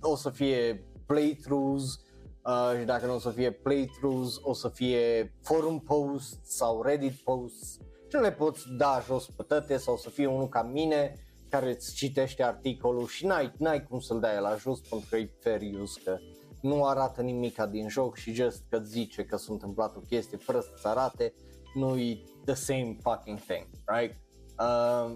[0.00, 2.00] o să fie playthroughs
[2.44, 7.12] uh, și dacă nu o să fie playthroughs, o să fie forum posts sau Reddit
[7.12, 7.72] posts
[8.08, 11.14] și nu le poți da jos pe toate sau o să fie unul ca mine
[11.48, 15.30] care îți citește articolul și n-ai, n-ai cum să-l dai la jos pentru că e
[15.40, 16.18] fair use, că
[16.60, 20.60] nu arată nimica din joc și just că zice că s-a întâmplat o chestie fără
[20.80, 21.34] să arate,
[21.74, 24.16] nu e the same fucking thing, right?
[24.58, 25.14] Uh,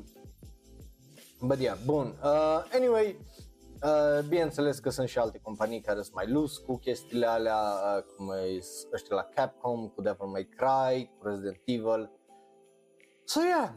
[1.41, 2.19] but yeah, bun.
[2.23, 3.36] Uh, anyway, uh,
[4.29, 8.31] bineînțeles că sunt și alte companii care sunt mai loose cu chestiile alea, uh, cum
[8.31, 8.59] e
[8.93, 12.11] ăștia la Capcom, cu Devil May Cry, cu Resident Evil.
[13.25, 13.71] So yeah,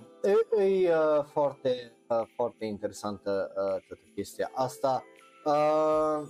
[0.58, 5.04] e, e uh, foarte, uh, foarte interesantă uh, toată chestia asta.
[5.46, 6.28] Uh,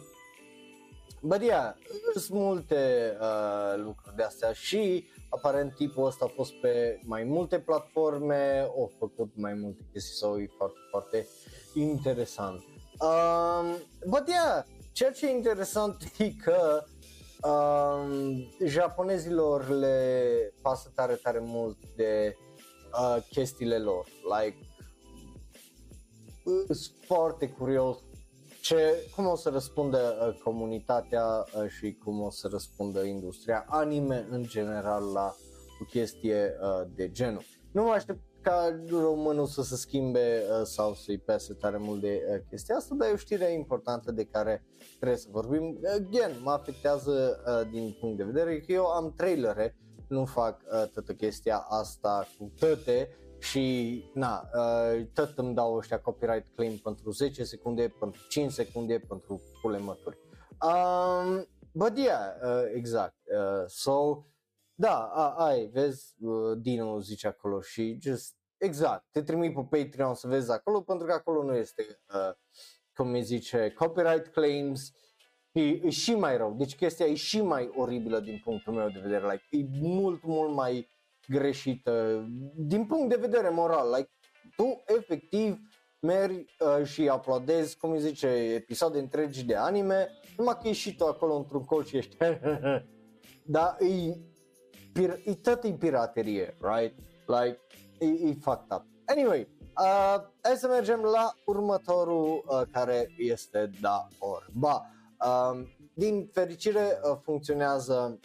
[1.22, 1.74] But yeah,
[2.14, 7.60] sunt multe uh, lucruri de astea și aparent tipul ăsta a fost pe mai multe
[7.60, 11.28] platforme, au făcut mai multe chestii sau e foarte, foarte
[11.74, 12.64] interesant.
[13.02, 16.84] Um, but yeah, ceea ce e interesant e că
[17.48, 22.36] um, japonezilor le pasă tare, tare mult de
[22.94, 24.06] uh, chestiile lor.
[24.40, 24.58] Like,
[26.66, 27.98] sunt foarte curios
[28.62, 34.28] ce, cum o să răspundă uh, comunitatea uh, și cum o să răspundă industria anime
[34.30, 35.36] în general la
[35.82, 37.44] o chestie uh, de genul.
[37.72, 42.22] Nu mă aștept ca românul să se schimbe uh, sau să-i pese tare mult de
[42.30, 44.66] uh, chestia asta, dar e o știre importantă de care
[44.98, 45.80] trebuie să vorbim.
[45.96, 49.76] Again, mă afectează uh, din punct de vedere că eu am trailere,
[50.08, 56.00] nu fac uh, toată chestia asta cu toate și na, uh, tot îmi dau ăștia
[56.00, 60.18] copyright claim pentru 10 secunde, pentru 5 secunde, pentru pule mături.
[60.62, 63.16] Um, but yeah, uh, exact.
[63.26, 64.26] Uh, so,
[64.80, 70.14] da, a, ai, vezi, uh, Dino zice acolo și just, exact, te trimit pe Patreon
[70.14, 72.34] să vezi acolo pentru că acolo nu este, uh,
[72.94, 74.92] cum îi zice, copyright claims,
[75.52, 79.00] e, e și mai rău, deci chestia e și mai oribilă din punctul meu de
[79.00, 80.88] vedere, like, e mult, mult mai
[81.28, 83.90] greșită din punct de vedere moral.
[83.96, 84.12] Like,
[84.56, 85.60] tu efectiv
[86.00, 90.96] mergi uh, și aplaudezi, cum îi zice, episoade întregi de anime, numai că ești și
[90.96, 92.18] tu acolo într-un colț și ești
[93.56, 94.18] Dar e,
[94.94, 96.96] pir- e tot e piraterie, right?
[97.26, 97.60] Like,
[98.00, 98.86] e, e fucked up.
[99.06, 99.48] Anyway,
[99.78, 104.86] uh, hai să mergem la următorul uh, care este da or ba.
[105.26, 108.20] Uh, din fericire uh, funcționează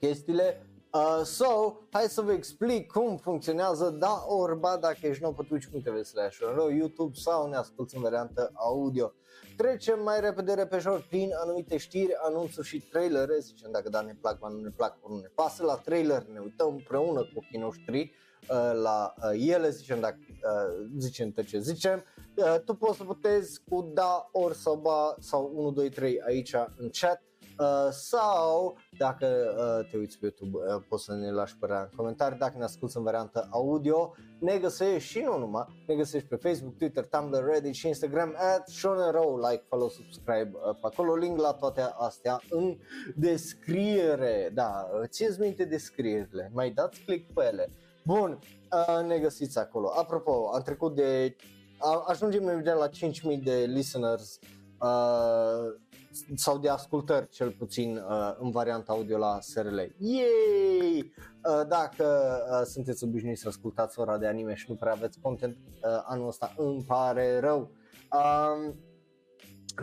[0.00, 5.42] chestiile Uh, so, hai să vă explic cum funcționează da orba dacă ești nou pe
[5.42, 6.38] twitch.tv slash
[6.78, 9.12] YouTube sau ne asculti în variantă audio.
[9.58, 14.50] Trecem mai repede repejor prin anumite știri, anunțuri și trailere, zicem dacă da ne plac,
[14.50, 18.12] nu ne plac, nu ne pasă la trailer, ne uităm împreună cu ochii noștri
[18.48, 22.04] uh, la uh, ele, zicem dacă uh, zicem ce zicem.
[22.34, 26.54] Uh, tu poți să votezi cu da, or sau ba sau 1, 2, 3 aici
[26.76, 27.22] în chat
[27.58, 31.88] Uh, sau dacă uh, te uiți pe YouTube uh, poți să ne lași părerea în
[31.96, 36.36] comentarii, dacă ne asculti în variantă audio, ne găsești și nu numai, ne găsești pe
[36.36, 38.70] Facebook, Twitter, Tumblr, Reddit și Instagram at
[39.10, 42.78] Row, like, follow, subscribe uh, pe acolo, link la toate astea în
[43.16, 47.68] descriere, da, țineți minte descrierile, mai dați click pe ele.
[48.04, 48.38] Bun,
[48.72, 49.92] uh, ne găsiți acolo.
[49.96, 51.36] Apropo, am trecut de,
[51.78, 54.38] a, ajungem imediat la 5000 de listeners
[54.80, 55.86] uh,
[56.34, 59.78] sau de ascultări cel puțin uh, în varianta audio la SRL.
[59.98, 61.12] Yay!
[61.44, 65.56] Uh, dacă uh, sunteți obișnuiți să ascultați ora de anime și nu prea aveți content
[65.56, 67.70] uh, anul ăsta, îmi pare rău.
[68.12, 68.74] Um,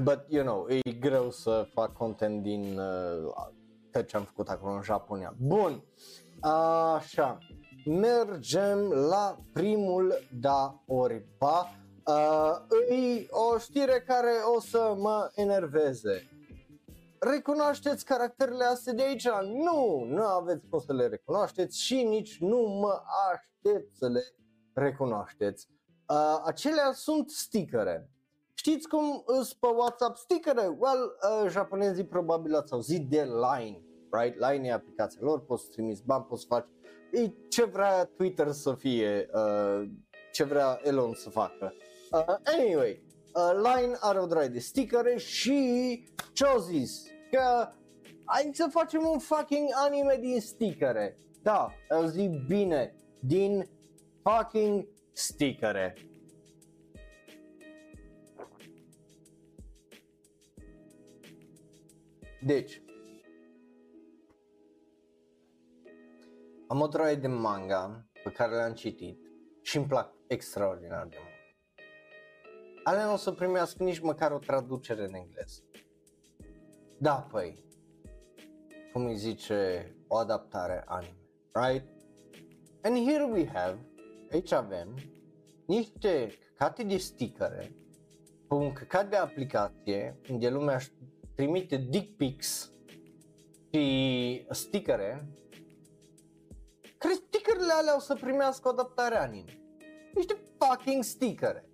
[0.04, 3.34] but you know, e greu să fac content din uh,
[3.92, 5.36] tot ce am făcut acolo în Japonia.
[5.38, 5.84] Bun,
[6.96, 7.38] așa,
[7.86, 12.58] mergem la primul da ori ba Uh,
[12.90, 16.30] e o știre care o să mă enerveze.
[17.20, 19.28] Recunoașteți caracterele astea de aici?
[19.42, 24.24] Nu, nu aveți cum să le recunoașteți și nici nu mă aștept să le
[24.74, 25.68] recunoașteți.
[26.10, 28.10] Uh, acelea sunt stickere.
[28.54, 30.66] Știți cum îs pe WhatsApp stickere?
[30.66, 34.40] Well, uh, japonezii probabil ați auzit de Line, right?
[34.40, 36.66] Line e aplicația lor, poți să trimiți bani, poți să faci
[37.12, 39.90] e ce vrea Twitter să fie, uh,
[40.32, 41.74] ce vrea Elon să facă.
[42.16, 42.98] Uh, anyway,
[43.36, 47.04] uh, Line are o drag de stickere și ce-au zis?
[47.32, 47.72] Că
[48.26, 51.18] hai să facem un fucking anime din stickere.
[51.42, 53.70] Da, au zis bine, din
[54.24, 55.94] fucking stickere.
[62.46, 62.82] Deci,
[66.68, 69.20] am o droaie de manga pe care le-am citit
[69.62, 71.35] și îmi plac extraordinar de mult
[72.86, 75.62] alea nu o să primească nici măcar o traducere în engleză.
[76.98, 77.66] Da, păi,
[78.94, 81.18] cum îi zice, o adaptare anime,
[81.54, 81.88] right?
[82.82, 83.78] And here we have,
[84.32, 84.96] aici avem,
[85.66, 87.76] niște căcate de stickere,
[88.48, 90.92] pe un căcat de aplicație, unde lumea își
[91.36, 92.72] trimite dick pics
[93.72, 95.28] și stickere,
[96.98, 99.60] care stickerele alea o să primească o adaptare anime.
[100.14, 101.70] Niște fucking stickere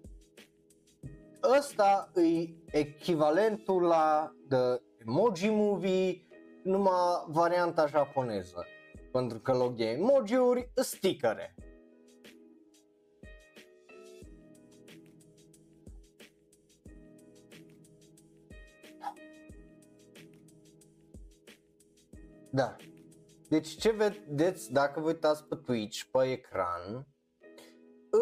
[1.58, 6.28] ăsta e echivalentul la The Emoji Movie,
[6.64, 8.66] numai varianta japoneză.
[9.12, 11.56] Pentru că log de emoji-uri, stickere.
[22.50, 22.76] Da.
[23.50, 27.08] Deci ce vedeți dacă vă uitați pe Twitch, pe ecran,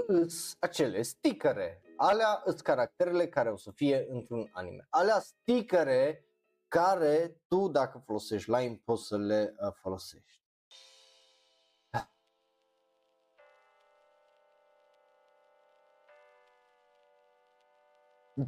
[0.08, 4.88] îs acele stickere alea sunt caracterele care o să fie într-un anime.
[4.90, 6.26] Alea stickere
[6.68, 10.42] care tu dacă folosești Line poți să le uh, folosești.
[11.90, 12.12] Da.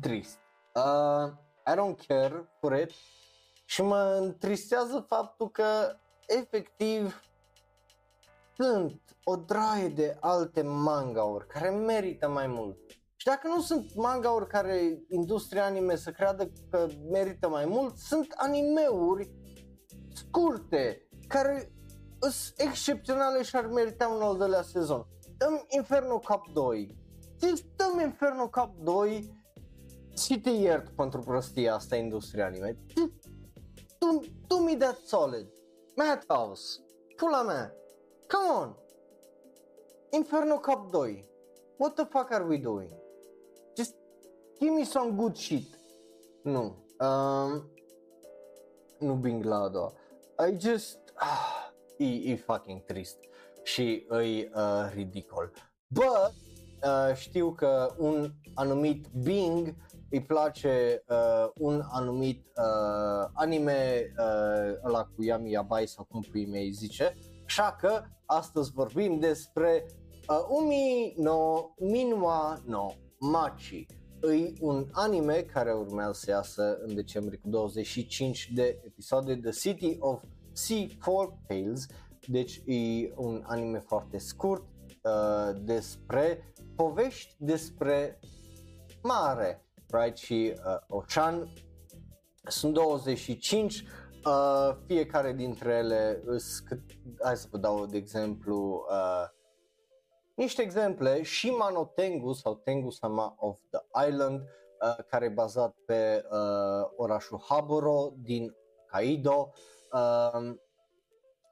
[0.01, 0.39] Trist.
[0.75, 1.31] Uh,
[1.67, 2.91] I don't care for it
[3.65, 7.21] și mă întristează faptul că efectiv
[8.55, 14.47] sunt o draie de alte manga-uri care merită mai mult și dacă nu sunt manga-uri
[14.47, 19.31] care industria anime să creadă că merită mai mult, sunt animeuri
[20.13, 21.71] scurte, care
[22.19, 25.07] sunt excepționale și ar merita un al doilea sezon.
[25.37, 26.97] Dăm Inferno Cup 2.
[27.39, 29.43] Deci dăm Inferno Cup 2
[30.17, 32.77] și te iert pentru prostia asta industria anime.
[33.99, 35.47] Tu, tu mi that solid.
[35.95, 36.81] Madhouse.
[37.15, 37.73] Pula mea.
[38.27, 38.77] Come on.
[40.09, 41.29] Inferno Cup 2.
[41.77, 43.00] What the fuck are we doing?
[44.61, 45.65] Give me some good shit.
[46.43, 46.75] Nu.
[46.99, 47.69] Um,
[48.99, 49.93] nu Bing la a doua.
[50.47, 50.97] I just...
[51.15, 53.17] Ah, e, e fucking trist
[53.63, 55.51] și e uh, ridicol.
[55.87, 56.33] But
[56.83, 59.75] uh, știu că un anumit Bing
[60.09, 66.45] îi place uh, un anumit uh, anime uh, ăla cu Yami Yabai sau cum pui
[66.45, 67.15] mei zice,
[67.45, 69.85] așa că astăzi vorbim despre
[70.29, 73.85] uh, Umi no Minwa no Machi
[74.21, 79.95] e un anime care urmează să iasă în decembrie cu 25 de episoade, The City
[79.99, 81.87] of Sea Folk Tales,
[82.27, 84.63] deci e un anime foarte scurt
[85.03, 88.19] uh, despre povești despre
[89.01, 90.17] mare, right?
[90.17, 91.53] Și uh, ocean.
[92.43, 93.83] Sunt 25,
[94.25, 96.23] uh, fiecare dintre ele,
[96.65, 96.79] cât,
[97.23, 99.40] hai să vă dau de exemplu, uh,
[100.35, 106.25] niște exemple, Shimano Tengu sau Tengu Sama of the Island, uh, care e bazat pe
[106.31, 108.55] uh, orașul Haburo din
[108.87, 109.53] Kaido,
[109.91, 110.53] uh,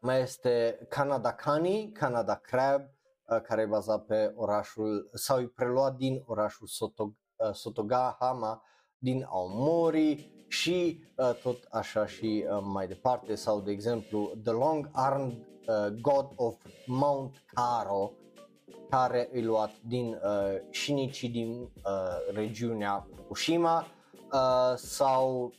[0.02, 5.96] mai este Canada Kani, Canada Crab, uh, care e bazat pe orașul, sau e preluat
[5.96, 8.64] din orașul Soto, uh, Sotogahama
[8.98, 14.90] din Aomori și uh, tot așa și uh, mai departe, sau de exemplu The Long
[14.92, 16.56] Armed uh, God of
[16.86, 18.12] Mount Karo,
[18.90, 23.86] care e luat din uh, Shinichi din uh, regiunea Fukushima
[24.32, 25.54] uh, sau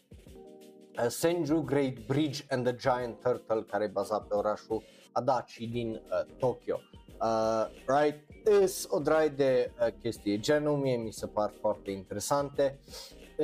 [0.99, 5.91] uh, Senju Great Bridge and the Giant Turtle care e bazat pe orașul Adachi din
[5.91, 6.81] uh, Tokyo.
[7.20, 8.28] Uh, right?
[8.62, 12.78] Is o drag de uh, chestii genul, mie mi se par foarte interesante.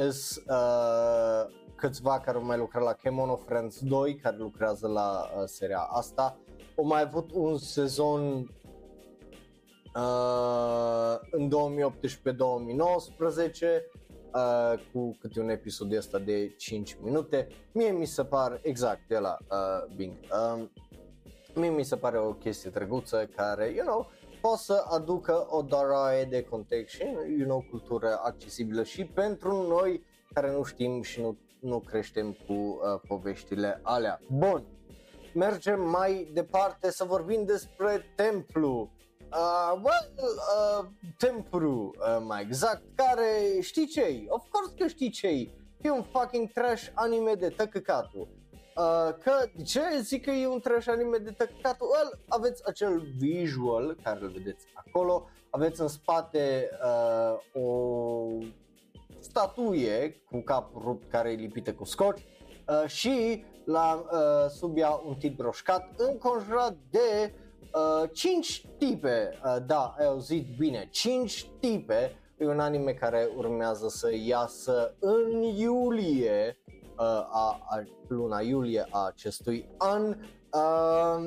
[0.09, 5.43] Is uh, câțiva care au mai lucrat la Kemono Friends 2 care lucrează la uh,
[5.45, 6.39] seria asta.
[6.77, 8.51] Au mai avut un sezon
[9.97, 11.51] uh, în 2018-2019
[14.35, 17.49] uh, cu câte un episod de ăsta de 5 minute.
[17.73, 20.13] Mie mi se par exact de la uh, Bing.
[20.23, 20.65] Uh,
[21.55, 26.25] mie mi se pare o chestie drăguță care, you know, poate să aducă o daraie
[26.25, 27.03] de context și,
[27.39, 32.53] you know, cultură accesibilă și pentru noi care nu știm și nu, nu creștem cu
[32.53, 34.21] uh, poveștile alea.
[34.31, 34.65] Bun,
[35.35, 38.91] mergem mai departe să vorbim despre templu
[39.33, 40.87] Uh, well, uh,
[41.19, 45.27] Tempuru, uh, mai exact, care știi ce Of course că știi ce
[45.83, 48.29] E un fucking trash anime de tăcăcatul.
[48.77, 51.89] Uh, că, de ce zic că e un trash anime de tăcăcatul?
[51.93, 58.27] Well, aveți acel visual care îl vedeți acolo, aveți în spate uh, o
[59.19, 64.91] statuie cu capul rupt care e lipită cu scotch uh, și la uh, sub ea
[64.91, 67.46] un tip roșcat înconjurat de Uh,
[68.13, 74.11] 5 tipe, uh, da, ai auzit bine, 5 tipe, e un anime care urmează să
[74.25, 76.59] iasă în iulie,
[76.99, 80.09] uh, a, a, luna iulie a acestui an.
[80.09, 81.19] Uh,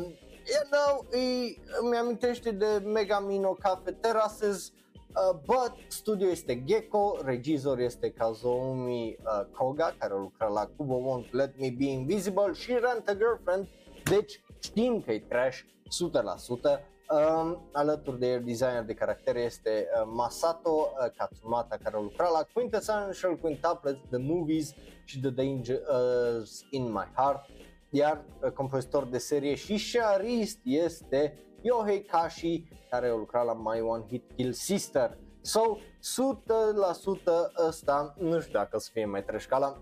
[0.46, 4.72] you know, e, îmi amintește de Megamino Cafe Terraces,
[5.16, 11.00] Uh, but studio este Gecko, regizor este Kazoumi uh, Koga care a lucrat la Kubo
[11.00, 13.68] Won't Let Me Be Invisible și Rent a Girlfriend,
[14.04, 15.60] deci știm că e trash,
[15.90, 16.80] 100%.
[17.12, 22.32] Um, alături de el, designer de caractere este uh, Masato uh, Katsumata care a lucrat
[22.32, 24.74] la Quintessential Quintuplets, The Movies
[25.04, 27.46] și The Danger uh, in My Heart
[27.90, 33.82] iar uh, compozitor de serie și scenarist este Yohei Kashi care a lucrat la My
[33.82, 35.18] One Hit Kill Sister.
[35.42, 35.78] So, 100%
[37.68, 39.82] ăsta, nu știu dacă să fie mai trash ca la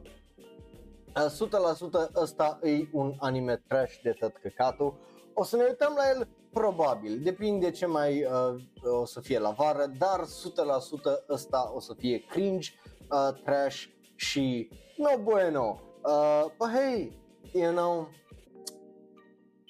[2.09, 4.97] 100% ăsta e un anime trash de tot căcatul
[5.39, 8.61] o să ne uităm la el probabil, depinde ce mai uh,
[9.01, 12.71] o să fie la vară, dar 100% ăsta o să fie cringe,
[13.11, 13.85] uh, trash
[14.15, 15.79] și no bueno.
[16.03, 17.19] Uh, but hey,
[17.53, 18.09] you know,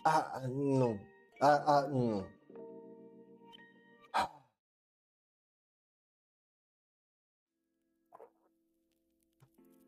[0.06, 1.00] uh, nu,
[1.42, 2.26] uh, uh, nu.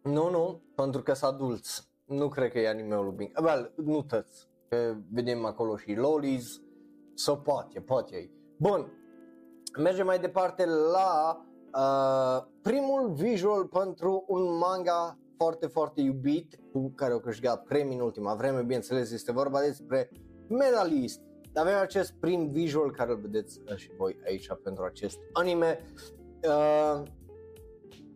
[0.03, 1.87] Nu, nu, pentru că sunt adulți.
[2.05, 3.31] Nu cred că e anime-ul bine.
[3.41, 4.48] Well, nu tăți că
[5.11, 6.61] vedem acolo și lolis,
[7.13, 8.31] sau so poate, poate.
[8.57, 8.91] Bun,
[9.77, 11.41] mergem mai departe la
[11.75, 18.01] uh, primul visual pentru un manga foarte, foarte iubit, cu care au câștigat premii în
[18.01, 20.09] ultima vreme, bineînțeles este vorba despre
[20.47, 21.21] Medalist.
[21.53, 25.79] Avem acest prim visual care îl vedeți uh, și voi aici pentru acest anime.
[26.43, 27.03] Uh,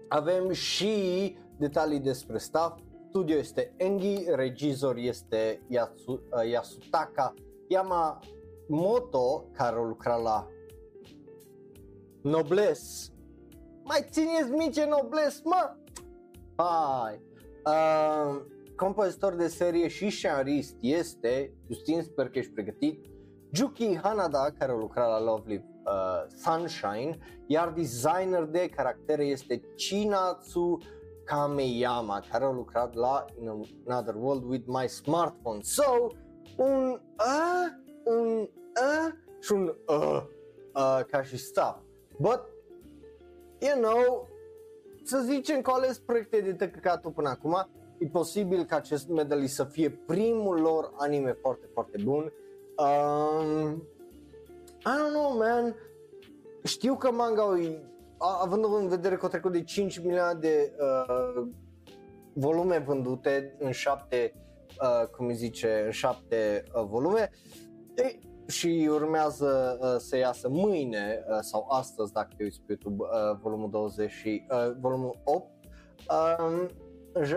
[0.08, 2.80] avem și detalii despre staff,
[3.14, 7.34] studio este Engi, regizor este Yasu, uh, Yasutaka
[7.68, 10.48] Yamamoto, care a lucrat la
[12.22, 13.12] Nobles.
[13.84, 15.76] Mai țineți mice Nobles, mă?
[16.56, 17.22] Hai!
[17.66, 18.42] Uh,
[18.76, 23.06] compozitor de serie și scenarist este, Justin, sper că ești pregătit,
[23.52, 30.78] Juki Hanada, care a lucrat la Lovely uh, Sunshine, iar designer de caractere este Chinatsu
[31.26, 35.60] Kameyama, care a lucrat la In Another World with My Smartphone.
[35.62, 36.08] So,
[36.58, 37.70] un a,
[38.04, 40.30] un a și un a,
[40.72, 41.78] a ca și stuff.
[42.20, 42.42] But,
[43.60, 44.28] you know,
[45.04, 47.68] să zicem că ales proiecte de tăcăcatul până acum,
[47.98, 52.34] e posibil ca acest medalist să fie primul lor anime foarte, foarte bun.
[52.78, 53.84] Um,
[54.86, 55.76] I don't know, man.
[56.64, 57.44] Știu că manga
[58.42, 61.48] având în vedere că au trecut de 5 milioane de uh,
[62.34, 64.34] volume vândute în 7
[64.82, 67.30] uh, cum îi zice, în 7 uh, volume
[67.96, 73.04] e, și urmează uh, să iasă mâine uh, sau astăzi dacă te uiți pe YouTube
[73.04, 75.50] uh, volumul 20 și uh, volumul 8
[76.10, 76.70] uh, în,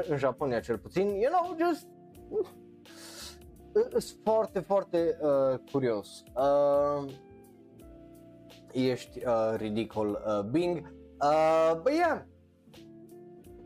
[0.09, 1.87] în Japonia cel puțin, you know, just
[2.29, 2.47] uh,
[3.91, 6.23] sunt foarte, foarte uh, curios.
[6.35, 7.05] Uh,
[8.77, 10.95] ești uh, ridicol, uh, Bing.
[11.23, 12.23] Uh, but yeah,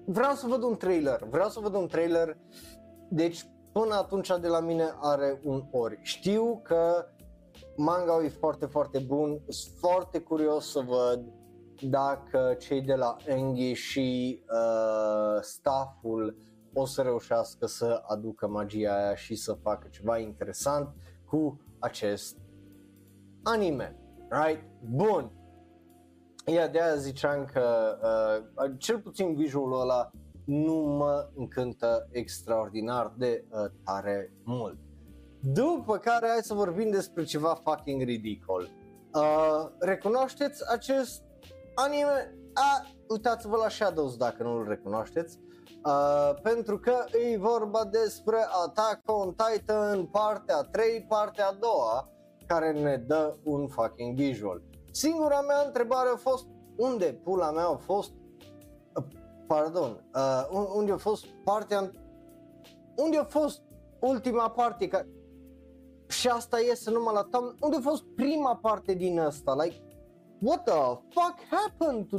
[0.05, 2.37] vreau să văd un trailer, vreau să văd un trailer,
[3.09, 5.99] deci până atunci de la mine are un ori.
[6.03, 7.07] Știu că
[7.77, 11.25] manga e foarte, foarte bun, sunt foarte curios să văd
[11.83, 16.37] dacă cei de la Engi și uh, stafful
[16.73, 20.95] o să reușească să aducă magia aia și să facă ceva interesant
[21.25, 22.37] cu acest
[23.43, 24.00] anime.
[24.31, 24.63] Right?
[24.81, 25.31] Bun.
[26.47, 27.97] Ia de aia ziceam că
[28.63, 30.11] uh, cel puțin visualul ăla
[30.45, 34.79] nu mă încântă extraordinar de uh, tare mult.
[35.41, 38.71] După care hai să vorbim despre ceva fucking ridicol.
[39.15, 41.23] Uh, recunoașteți acest
[41.75, 42.35] anime?
[42.55, 45.39] A, uitați-vă la Shadows dacă nu-l recunoașteți.
[45.85, 52.09] Uh, pentru că e vorba despre Attack on Titan partea 3, partea a doua
[52.51, 54.63] care ne dă un fucking visual.
[54.91, 56.47] Singura mea întrebare a fost
[56.77, 58.13] unde pula mea a fost
[58.95, 59.05] uh,
[59.47, 61.91] pardon, uh, unde a fost partea
[62.97, 63.63] unde a fost
[64.01, 65.07] ultima parte ca...
[66.09, 69.77] și asta iese numai la tam unde a fost prima parte din asta like
[70.41, 70.75] what the
[71.09, 72.17] fuck happened to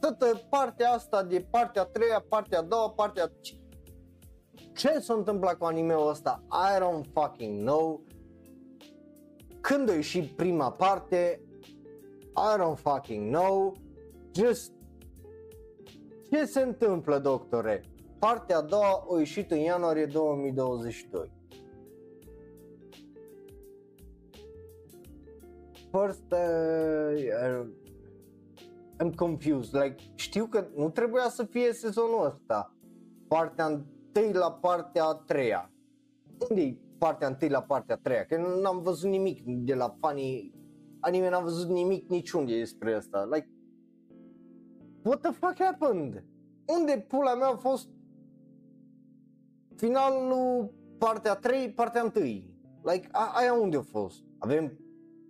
[0.00, 3.30] toată partea asta de partea a treia, partea a doua, partea a...
[4.72, 6.42] ce s-a întâmplat cu anime-ul ăsta?
[6.50, 8.00] I don't fucking know
[9.60, 11.40] când a ieșit prima parte,
[12.36, 13.76] I don't fucking know,
[14.34, 14.72] just
[16.30, 17.84] ce se întâmplă, doctore?
[18.18, 21.32] Partea a doua a ieșit în ianuarie 2022.
[25.90, 27.66] First, uh,
[29.02, 32.74] I'm confused, like, știu că nu trebuia să fie sezonul ăsta,
[33.28, 35.70] partea întâi la partea a treia.
[36.48, 40.54] Unde partea întâi la partea a treia, că n-am văzut nimic de la fanii
[41.00, 43.24] anime, n-am văzut nimic niciunde despre asta.
[43.24, 43.48] Like,
[45.02, 46.24] what the fuck happened?
[46.66, 47.88] Unde pula mea a fost
[49.76, 52.24] finalul partea 3, partea 1?
[52.82, 54.24] Like, a, aia unde a fost?
[54.38, 54.78] Avem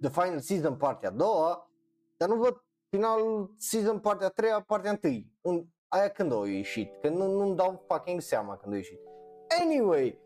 [0.01, 1.71] The Final Season partea a doua,
[2.17, 5.13] dar nu văd finalul season partea a treia, partea 1.
[5.41, 7.01] Un, aia când a ieșit?
[7.01, 8.99] Că nu, nu-mi dau fucking seama când a ieșit.
[9.61, 10.19] Anyway,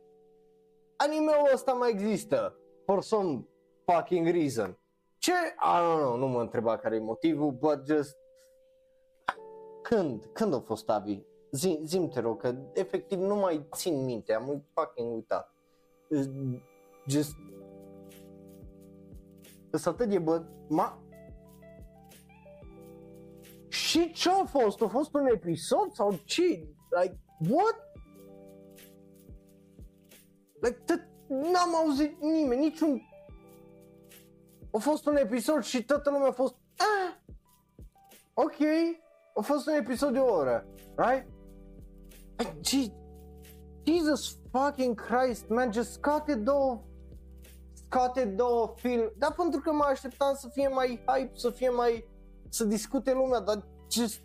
[0.96, 3.46] anime-ul ăsta mai există for some
[3.84, 4.78] fucking reason.
[5.18, 5.32] Ce?
[5.32, 8.16] I don't know, nu mă întreba care e motivul, but just
[9.82, 10.24] când?
[10.32, 11.22] Când a fost Avi?
[11.50, 15.54] Zi, zim te rog, că efectiv nu mai țin minte, am fucking uitat.
[17.06, 17.36] Just
[19.70, 21.02] Sunt atât de bă, ma...
[23.68, 24.82] Și ce a fost?
[24.82, 26.42] A fost un episod sau ce?
[26.42, 27.18] Like,
[27.50, 27.83] what?
[30.64, 33.02] Like, t- n-am auzit nimeni, niciun...
[34.72, 36.54] A fost un episod și toată lumea a fost...
[36.76, 37.14] Ah,
[38.34, 38.56] ok,
[39.34, 41.26] a fost un episod de o oră, right?
[42.36, 42.92] Like,
[43.84, 46.82] Jesus fucking Christ, man, just scoate două
[47.74, 52.08] scoate două film, dar pentru că mă așteptam să fie mai hype, să fie mai,
[52.48, 54.20] să discute lumea, dar just,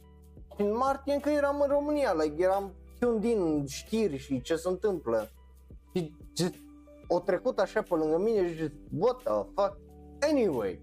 [0.58, 5.30] în martie încă eram în România, like, eram un din știri și ce se întâmplă.
[5.94, 6.56] Și just,
[7.08, 9.78] o trecut așa pe lângă mine și just, what the fuck?
[10.30, 10.82] Anyway,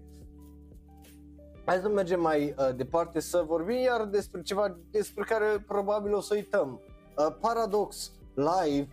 [1.65, 6.19] hai să mergem mai uh, departe să vorbim iar despre ceva despre care probabil o
[6.19, 6.81] să uităm.
[7.17, 8.87] Uh, Paradox Live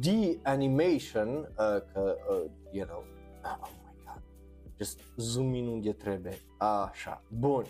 [0.00, 3.04] The Animation, uh, că, uh, you know,
[3.44, 4.22] oh my god,
[4.76, 7.64] just zoom in unde trebuie, așa, bun.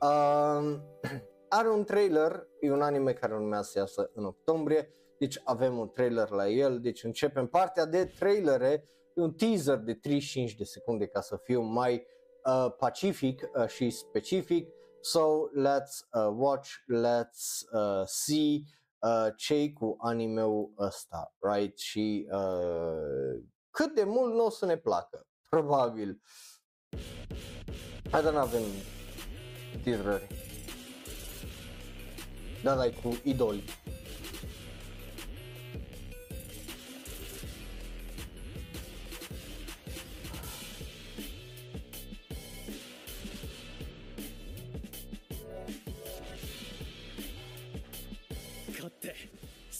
[0.00, 0.78] Uh,
[1.58, 5.88] are un trailer, e un anime care urmează să iasă în octombrie, deci avem un
[5.88, 11.20] trailer la el, deci începem partea de trailere, un teaser de 35 de secunde ca
[11.20, 12.06] să fiu mai
[12.44, 14.68] uh, pacific uh, și specific.
[15.00, 15.20] So
[15.58, 16.68] let's uh, watch,
[17.04, 18.60] let's uh, see
[18.98, 21.78] uh, ce cu animeul ăsta, right?
[21.78, 26.20] Și uh, cât de mult nu o să ne placă, probabil.
[28.10, 28.62] Hai să n-avem
[29.82, 30.26] teaserări.
[32.62, 33.64] Da, dai cu idoli.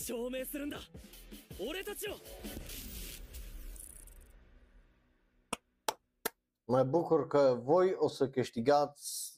[0.10, 0.80] 証明するんだ
[1.60, 2.16] 俺たちを
[6.68, 9.34] Mă bucur că voi o să câștigați.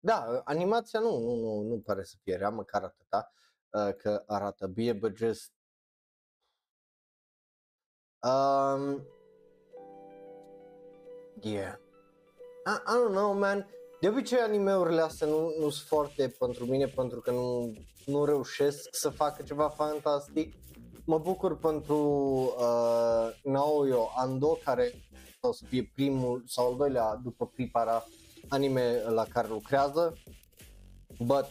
[0.00, 3.32] Da, animația nu, nu, nu, nu pare să fie rea, măcar atâta
[3.70, 5.52] uh, că arată bine, but just...
[8.22, 9.06] Um,
[11.40, 11.78] yeah.
[12.66, 13.66] I, I don't know, man.
[13.99, 17.73] De obicei animeurile astea nu, nu sunt foarte pentru mine pentru că nu,
[18.05, 20.53] nu reușesc să facă ceva fantastic.
[21.05, 21.97] Mă bucur pentru
[22.57, 24.93] uh, Naoyo Ando care
[25.41, 28.03] o să fie primul sau al doilea după Pripara
[28.47, 30.17] anime la care lucrează.
[31.19, 31.45] But,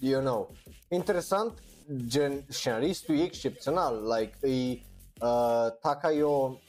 [0.00, 0.50] you know,
[0.88, 1.62] interesant,
[2.06, 4.80] gen scenaristul e excepțional, like, e
[5.20, 6.60] uh, Takayo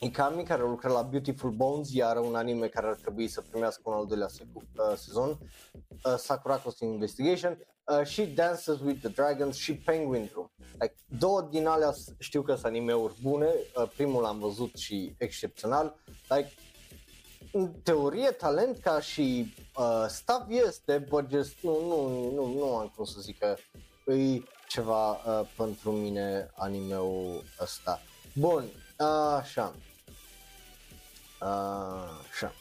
[0.00, 3.92] Ikami care lucrează la Beautiful Bones, iar un anime care ar trebui să primească un
[3.92, 5.38] al doilea se- uh, sezon,
[6.04, 7.58] uh, Sakura Costume Investigation
[8.00, 10.50] uh, și Dances with the Dragons și Penguin Room.
[10.72, 13.46] Like, două din alea s- știu că sunt animeuri bune,
[13.76, 15.96] uh, primul l-am văzut și excepțional,
[16.28, 16.52] like,
[17.52, 22.92] în teorie talent ca și uh, staff este, but just nu, nu, nu, nu am
[22.96, 23.56] cum să zic că
[24.12, 28.00] e ceva uh, pentru mine animeul ăsta.
[28.34, 28.64] Bun,
[29.36, 29.74] așa.
[31.38, 32.52] Așa.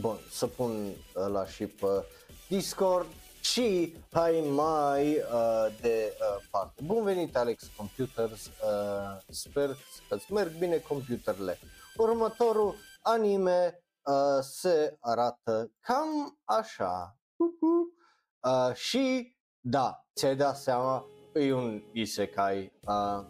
[0.00, 2.04] Bun, să pun ăla și pe
[2.48, 3.06] Discord
[3.40, 6.82] și hai mai uh, de uh, parte.
[6.84, 9.76] Bun venit Alex Computers, uh, sper
[10.08, 11.58] că-ți merg bine computerele.
[11.96, 17.18] Următorul anime uh, se arată cam așa.
[17.36, 23.26] Uh, și da, ți-ai dat seama, e un isekai, uh,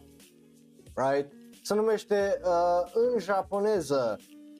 [0.94, 1.32] right?
[1.62, 4.16] Se numește uh, în japoneză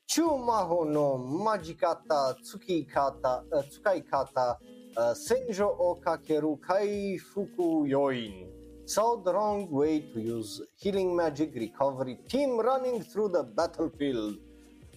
[0.06, 4.56] Chumaho no Magikata Tsukikata uh, Tsukaikata
[4.96, 8.46] uh, Senjo o Kakeru Kai Fuku Yoin.
[8.84, 14.40] Sau The Wrong Way to Use Healing Magic Recovery Team Running Through the Battlefield.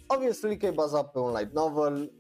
[0.07, 2.11] Obviously că e bazat pe un light novel,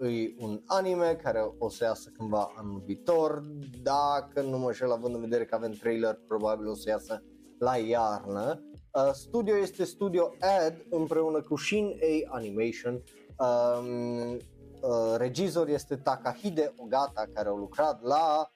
[0.00, 3.42] uh, e un anime care o să iasă cândva anul viitor,
[3.82, 7.22] dacă nu mă înșel având în vedere că avem trailer, probabil o să iasă
[7.58, 8.69] la iarnă.
[8.92, 13.02] Uh, studio este Studio Ad împreună cu Shin A Animation.
[13.38, 18.50] Um, uh, regizor este Takahide Ogata care a lucrat la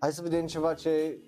[0.00, 1.18] Hai să vedem ceva ce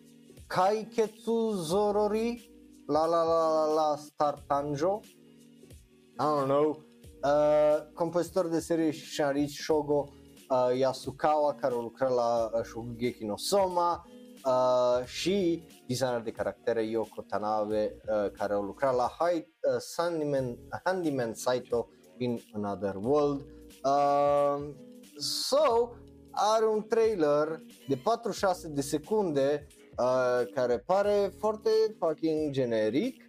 [0.46, 2.50] Kaiketsu Zorori?
[2.86, 5.00] La la la la la Star Tanjo?
[5.04, 6.84] I don't know.
[7.22, 10.08] Uh, compozitor de serie și scenarist Shogo
[10.48, 14.06] uh, Yasukawa care a lucrat la uh, Shokugeki no Soma
[14.44, 20.56] uh, și designer de caractere Yoko Tanabe uh, care au lucrat la High, uh, Handyman,
[20.84, 21.88] Handyman Saito
[22.18, 23.40] in Another World.
[23.84, 24.74] Uh,
[25.18, 25.94] so,
[26.30, 29.66] are un trailer de 46 de secunde
[29.98, 33.22] uh, care pare foarte fucking generic,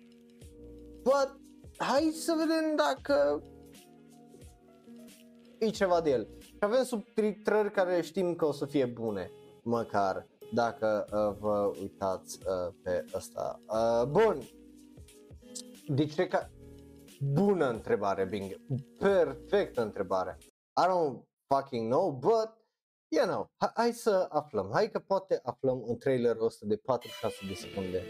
[1.03, 1.39] but
[1.77, 3.43] hai să vedem dacă
[5.57, 6.27] e ceva de el.
[6.39, 9.31] Și avem subtitrări care știm că o să fie bune,
[9.63, 13.61] măcar dacă uh, vă uitați uh, pe ăsta.
[13.67, 14.41] Uh, bun.
[15.87, 16.47] Deci cred că
[17.19, 18.55] bună întrebare, Bing.
[18.97, 20.37] Perfectă întrebare.
[20.81, 22.49] I don't fucking know, but
[23.07, 24.69] you know, hai, hai să aflăm.
[24.73, 28.03] Hai că poate aflăm în trailerul ăsta de 46 de secunde.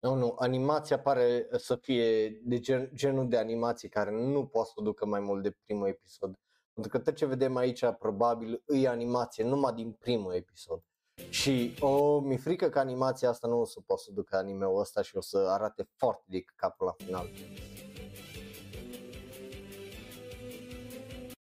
[0.00, 4.74] Nu, nu, animația pare să fie de gen, genul de animație care nu poate să
[4.76, 6.38] o ducă mai mult de primul episod.
[6.72, 10.84] Pentru că tot ce vedem aici probabil e animație numai din primul episod.
[11.28, 14.80] Și o, oh, mi-e frică că animația asta nu o să poată să ducă anime-ul
[14.80, 17.28] ăsta și o să arate foarte de capul la final.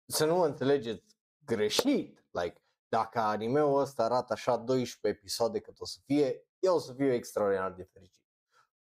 [0.07, 5.85] Să nu mă înțelegeți greșit, like, dacă anime-ul ăsta arată așa 12 episoade cât o
[5.85, 8.27] să fie, eu o să fiu extraordinar de fericit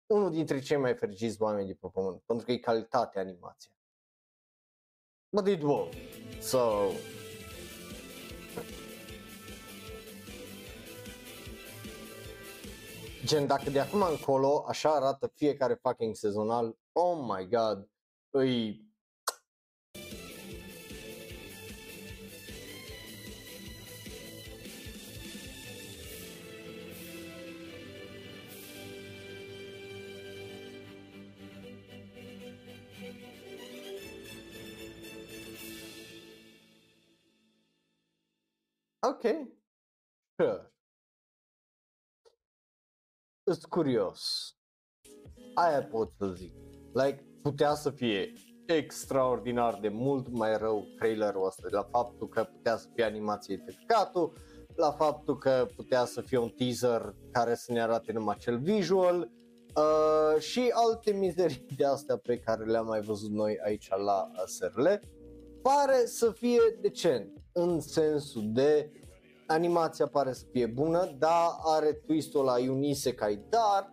[0.10, 3.72] unul dintre cei mai fericiți oameni de pe pământ, pentru că e calitate animația.
[5.30, 5.90] But it will.
[6.42, 6.92] So,
[13.26, 17.90] Gen, dacă de acum încolo așa arată fiecare fucking sezonal, oh my god,
[18.30, 18.88] îi...
[39.10, 39.22] Ok,
[40.36, 40.74] sure.
[43.44, 44.54] Îs curios.
[45.54, 46.54] Aia pot să zic.
[46.94, 48.34] Like, putea să fie
[48.68, 53.56] extraordinar de mult mai rău trailerul ăsta, de la faptul că putea să fie animație
[53.66, 54.34] de căcatul,
[54.76, 59.32] la faptul că putea să fie un teaser care să ne arate numai acel visual
[59.76, 64.88] uh, și alte mizerii de astea pe care le-am mai văzut noi aici la SRL.
[65.62, 68.92] Pare să fie decent în sensul de
[69.48, 73.92] animația pare să fie bună, da, are twist-ul la un isekai, dar,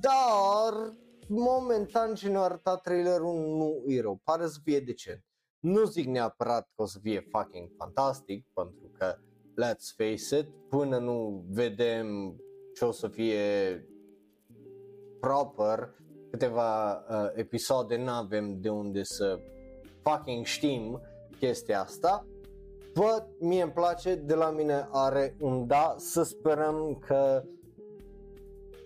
[0.00, 0.92] dar,
[1.28, 5.24] momentan ce ne-a arătat trailerul nu e rău, pare să fie decent.
[5.60, 9.14] Nu zic neapărat că o să fie fucking fantastic, pentru că,
[9.62, 12.36] let's face it, până nu vedem
[12.74, 13.40] ce o să fie
[15.20, 15.94] proper,
[16.30, 19.38] câteva uh, episoade nu avem de unde să
[20.02, 21.00] fucking știm
[21.38, 22.26] chestia asta,
[22.94, 27.42] Bă, mie îmi place, de la mine are un da, să sperăm că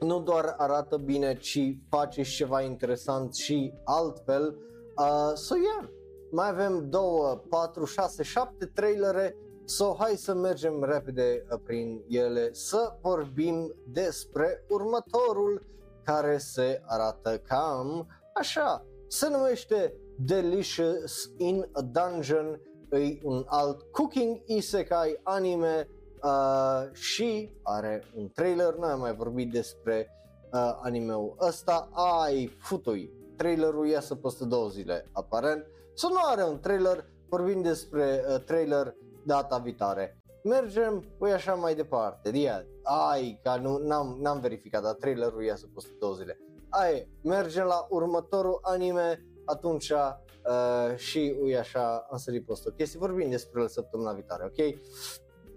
[0.01, 4.57] nu doar arată bine, ci face și ceva interesant și altfel.
[4.97, 5.91] Uh, so yeah,
[6.31, 12.49] mai avem două, patru, șase, șapte trailere, so hai să mergem repede uh, prin ele
[12.53, 15.63] să vorbim despre următorul
[16.05, 18.87] care se arată cam așa.
[19.07, 22.61] Se numește Delicious in a Dungeon
[22.91, 25.89] e un alt cooking isekai anime
[26.23, 30.11] uh, și are un trailer, noi am mai vorbit despre
[30.53, 36.61] uh, animeul ăsta, ai futui, trailerul iasă peste două zile aparent, să nu are un
[36.61, 40.21] trailer, vorbim despre uh, trailer data viitoare.
[40.43, 45.67] Mergem, păi așa mai departe, dia, ai, ca nu, n-am, n-am verificat, dar trailerul iasă
[45.75, 46.39] peste două zile.
[46.69, 49.93] Ai, mergem la următorul anime, atunci
[50.47, 54.79] Uh, și ui așa am sărit post o chestie, vorbim despre el săptămâna viitoare, ok?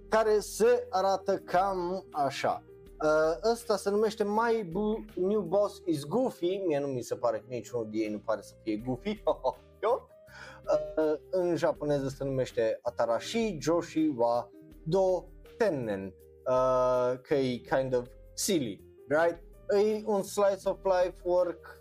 [0.10, 2.64] Care se arată cam așa.
[3.04, 7.38] Uh, ăsta se numește My Bu- New Boss is Goofy, mie nu mi se pare
[7.38, 13.58] că niciunul de ei nu pare să fie Goofy, uh, în japoneză se numește Atarashi
[13.62, 14.50] Joshi wa
[14.84, 15.24] Do
[15.58, 16.14] Tennen,
[16.46, 19.44] uh, că e kind of silly, right?
[19.86, 21.78] E un slice of life work,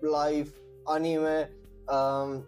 [0.00, 0.54] life,
[0.86, 1.56] anime,
[1.92, 2.44] um,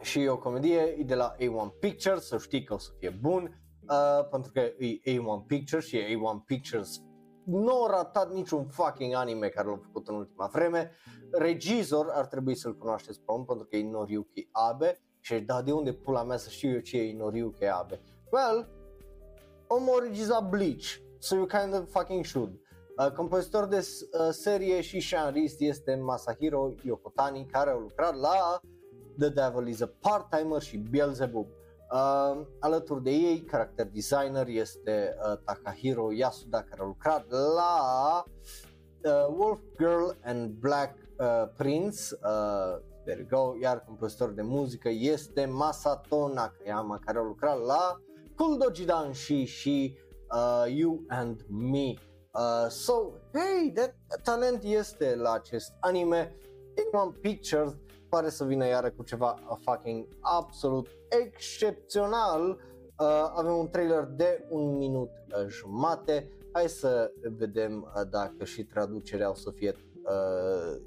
[0.00, 3.60] și o comedie, e de la A1 Pictures, să știi că o să fie bun,
[3.88, 7.02] uh, pentru că e A1 Pictures și A1 Pictures
[7.48, 10.90] nu au ratat niciun fucking anime care l-au făcut în ultima vreme.
[11.30, 15.72] Regizor ar trebui să-l cunoașteți pe om pentru că e Noriyuki Abe și da, de
[15.72, 18.00] unde pula mea să știu eu ce e Noriyuki Abe?
[18.30, 18.68] Well,
[19.66, 22.60] omul a regizat Bleach, so you kind of fucking should.
[22.98, 28.60] Uh, compozitor de uh, serie și scenarist este Masahiro Yokotani, care a lucrat la
[29.18, 31.46] The Devil is a Part-Timer și Beelzebub.
[31.92, 38.24] Uh, alături de ei, character designer este uh, Takahiro Yasuda, care a lucrat la
[39.04, 44.88] uh, Wolf Girl and Black uh, Prince, uh, there you go, iar compozitor de muzică
[44.88, 48.00] este Masato Nakayama, care a lucrat la
[48.36, 49.98] Kuldojidan și și
[50.34, 51.94] uh, You and Me.
[52.38, 56.36] Uh, so, hey, that talent este la acest anime.
[56.92, 57.76] One Pictures
[58.08, 62.48] pare să vină iară cu ceva uh, fucking absolut excepțional.
[62.98, 66.32] Uh, avem un trailer de un minut uh, jumate.
[66.52, 70.80] Hai să vedem uh, dacă și traducerea o să fie uh,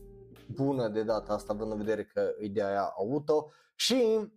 [0.47, 4.31] bună de data asta, având în vedere că ideea aia auto și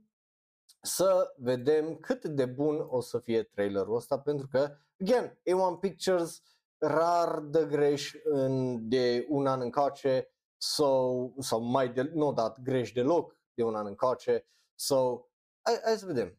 [0.82, 6.42] să vedem cât de bun o să fie trailerul ăsta pentru că, again, A1 Pictures
[6.83, 12.91] rar dă greș în, de un an încoace sau, sau mai de, nu dat greș
[12.91, 16.35] deloc de un an încoace sau hai, hai să vedem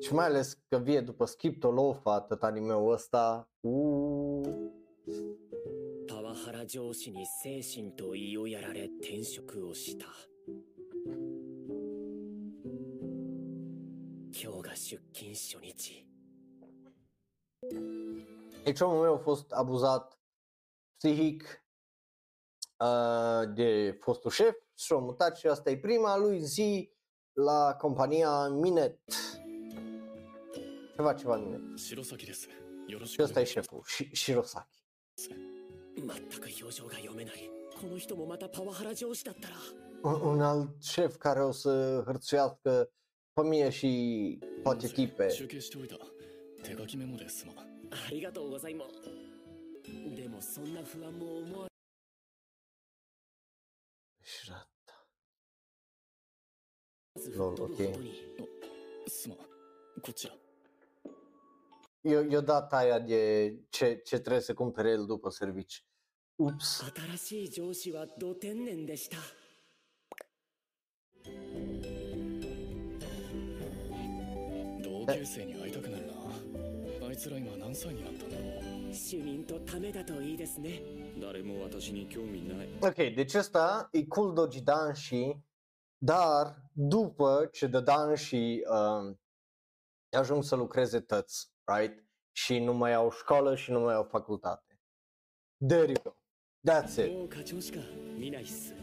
[0.00, 4.76] și mai ales că vie după Skip to Lofa tot anime-ul ăsta uh.
[6.08, 10.06] パワハラ上司に精神と胃をやられ転職をした
[14.32, 16.06] 今日が出勤初日
[18.64, 20.18] Deci omul meu a fost abuzat
[20.96, 21.64] psihic
[22.78, 26.92] uh, de fostul șef și a mutat și asta e prima lui zi
[27.32, 28.98] la compania Minet.
[30.94, 31.60] Ceva, ceva Minet.
[31.78, 32.48] 白崎です
[32.86, 34.84] よろし Și くお ăsta 願 e いします șeful, și Shirosaki.
[35.96, 37.50] 全く表情が読めない
[37.80, 39.54] この人もまたパワハラ上司だったら
[40.02, 42.90] Un, un alt șef care o să hărțuiască
[43.32, 45.28] pe mine și poate tipe.
[47.93, 48.91] ありがとうございます
[50.15, 51.67] でもそんな不安も思わ.
[57.15, 57.87] ず吹っ Lol, 飛ぶ ok.
[57.87, 58.11] ほどに
[59.07, 59.43] すまんこ
[60.09, 60.33] っちだ
[62.05, 65.85] Eu, eu dat aia de ce, ce trebuie să cumpere el după servici.
[66.37, 66.83] Ups.
[67.17, 69.17] 新しい上司はド天然でした
[74.83, 76.02] 同級生に会いたくなるなあ
[77.12, 78.42] いつら今何歳になったんだろ
[78.90, 80.82] う主任とためだといいですね
[81.20, 85.36] 誰も私に興味ない Ok, deci ăsta e cool Doji Danshi,
[85.98, 89.16] dar după ce The Danshi uh,
[90.10, 92.04] ajung să lucreze tăți, right?
[92.32, 94.80] Și nu mai au școală și nu mai au facultate.
[95.68, 96.14] There you go.
[96.72, 97.12] That's it.
[97.12, 97.78] もう課長しか
[98.18, 98.74] 見ないっす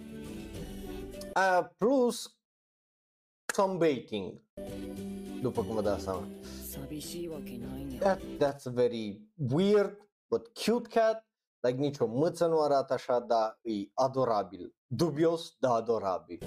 [1.37, 2.37] Uh, plus
[3.53, 4.41] sunbaiting,
[5.41, 6.27] după cum vă dați seama.
[7.98, 9.96] That, that's a very weird
[10.28, 11.24] but cute cat.
[11.62, 14.74] Like nicio mâță nu arată așa, dar e adorabil.
[14.86, 16.38] Dubios, dar adorabil.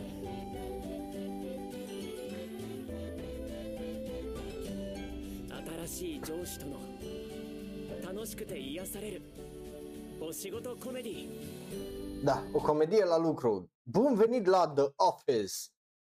[12.24, 13.72] Da, o comedie la lucru.
[13.84, 15.70] Bun venit la The Office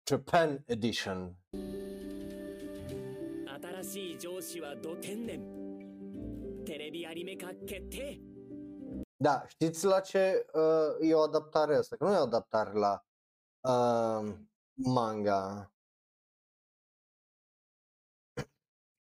[0.08, 1.36] Japan Edition.
[3.85, 5.39] 新しい上司はど天然
[6.65, 8.19] テレビアニメ化決定
[9.21, 11.95] Da, știți la ce uh, e o adaptare asta?
[11.95, 13.05] Că nu e o adaptare la
[13.61, 14.35] uh,
[14.73, 15.71] manga.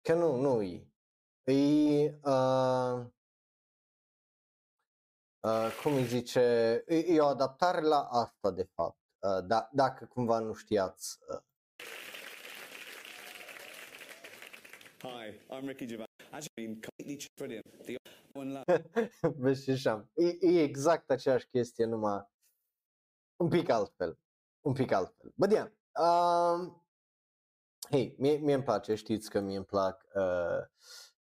[0.03, 0.87] Că nu, nu e.
[1.45, 3.07] E, uh,
[5.41, 6.41] uh, cum îi zice,
[6.87, 8.99] e, e o adaptare la asta de fapt.
[9.19, 11.19] Uh, da, dacă cumva nu știați.
[11.29, 11.41] Uh,
[15.06, 16.08] Hi, I'm Ricky Gervais.
[16.34, 17.66] Actually, been completely brilliant.
[17.86, 17.98] The
[18.34, 18.66] one love.
[19.42, 20.10] Vezi și așa.
[20.14, 22.28] E, e exact aceeași chestie, numai
[23.36, 24.20] un pic altfel.
[24.62, 25.34] Un pic altfel.
[25.36, 25.70] Bă, yeah.
[26.00, 26.86] Um,
[27.90, 30.68] hei, mie, mie îmi place, știți că mie îmi plac uh,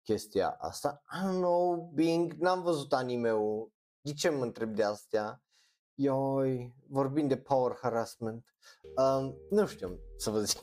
[0.02, 1.02] chestia asta.
[1.12, 3.72] I don't know, Bing, n-am văzut anime-ul.
[4.00, 5.42] De ce mă întreb de astea?
[5.94, 8.44] Ioi, vorbind de power harassment.
[8.96, 10.60] Um, nu știu să vă zic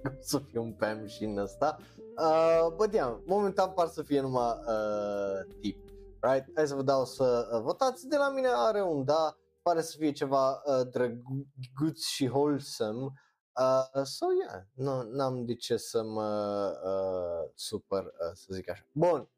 [0.02, 1.78] cum să fiu un Pam și în ăsta.
[2.16, 5.88] Uh, but yeah, momentan par să fie numai uh, tip.
[6.20, 6.46] Right?
[6.54, 8.08] Hai să vă dau să uh, votați.
[8.08, 13.12] De la mine are un da, pare să fie ceva uh, drăguț și wholesome.
[13.60, 18.86] Uh, so yeah, nu, n-am de ce să mă uh, supăr, uh, să zic așa.
[18.92, 19.30] Bun,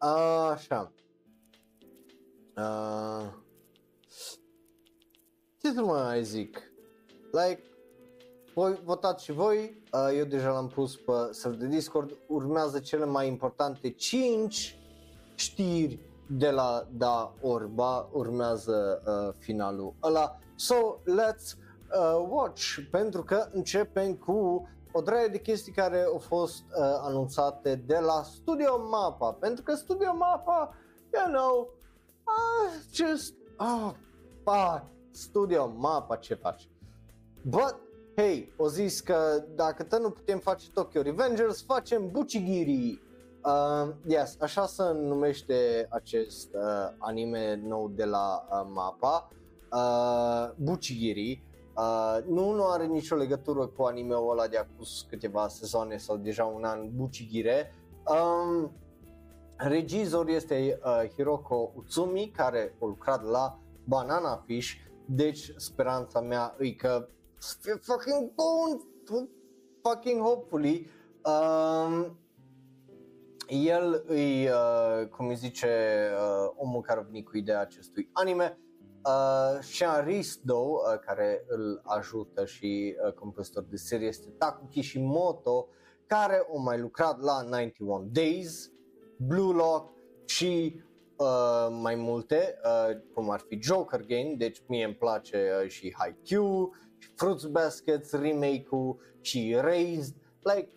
[0.00, 0.92] uh, așa.
[2.56, 3.32] Uh,
[5.58, 6.72] ce să mai zic?
[7.32, 7.69] Like,
[8.54, 13.04] voi votați și voi, uh, eu deja l-am pus pe server de Discord, urmează cele
[13.04, 14.78] mai importante 5
[15.34, 20.38] știri de la Da Orba, urmează uh, finalul ăla.
[20.54, 20.74] So,
[21.04, 26.98] let's uh, watch, pentru că începem cu o draie de chestii care au fost uh,
[27.00, 30.74] anunțate de la Studio Mapa, pentru că Studio Mapa,
[31.12, 31.68] you know,
[32.24, 33.90] uh, just, oh,
[34.44, 36.68] fuck, Studio Mapa ce faci?
[37.42, 37.76] But,
[38.20, 43.02] hei, o zis că dacă tot nu putem face Tokyo Revengers, facem Buchigiri.
[43.44, 49.28] Uh, yes, așa se numește acest uh, anime nou de la uh, Mapa,
[49.72, 51.42] uh, Buchigiri.
[51.76, 56.44] Uh, nu, nu are nicio legătură cu anime-ul ăla de acum câteva sezoane sau deja
[56.44, 57.74] un an, Buchigire.
[58.06, 58.72] Um,
[59.56, 64.72] regizor este uh, Hiroko Utsumi, care a lucrat la Banana Fish,
[65.04, 67.19] deci speranța mea e că să fie
[67.82, 68.80] fucking bun,
[69.82, 70.88] fucking hopefully.
[71.24, 72.18] Um,
[73.46, 78.58] el e, uh, cum îi zice, uh, omul care a venit cu ideea acestui anime.
[79.04, 85.68] Uh, Sean Risto, uh, care îl ajută și uh, compozitor de serie, este Taku Kishimoto,
[86.06, 88.70] care a mai lucrat la 91 Days,
[89.16, 89.92] Blue Lock
[90.24, 90.80] și
[91.16, 95.94] uh, mai multe, uh, cum ar fi Joker Game, deci mie îmi place uh, și
[95.98, 100.68] Haikyuu, și Fruits Baskets, remake-ul și Raised, like,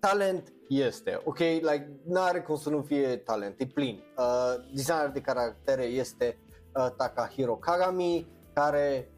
[0.00, 1.38] talent este, ok?
[1.38, 4.02] Like, n-are cum să nu fie talent, e plin.
[4.18, 6.38] Uh, designer de caractere este
[6.74, 9.10] uh, Takahiro Kagami, care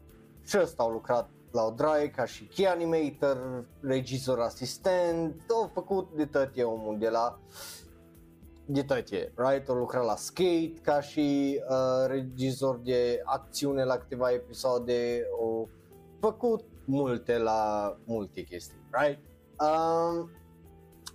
[0.43, 6.15] și ăsta au lucrat la o draie ca și key animator, regizor asistent, au făcut
[6.15, 7.39] de tot e omul de la
[8.65, 9.69] de tot e, right?
[9.69, 15.69] Au lucrat la Skate ca și uh, regizor de acțiune la câteva episoade, au
[16.19, 19.19] făcut multe la multe chestii, right?
[19.59, 20.29] Um,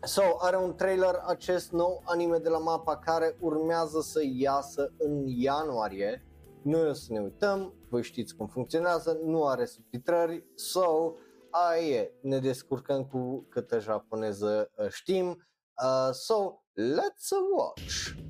[0.03, 5.25] so, are un trailer acest nou anime de la mapa care urmează să iasă în
[5.27, 6.27] ianuarie.
[6.63, 11.13] Noi o să ne uităm, voi știți cum funcționează, nu are subtitrări, so,
[11.51, 15.27] aia e, ne descurcăm cu câtă japoneză uh, știm.
[15.27, 18.23] Uh, so, let's watch!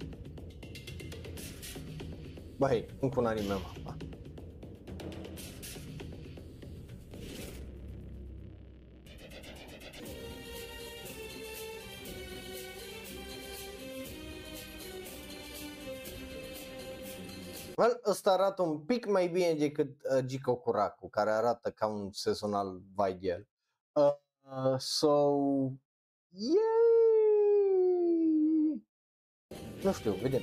[2.57, 3.97] Băi, încă un anime mapa.
[17.77, 22.13] Well, ăsta arată un pic mai bine decât uh, Jico Kuraku, care arată ca un
[22.13, 23.49] sezonal vai de el.
[23.93, 25.33] Uh, uh, so,
[26.29, 26.55] yay!
[29.83, 30.43] Nu știu, vedem.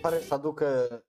[0.00, 1.04] Pare să aducă,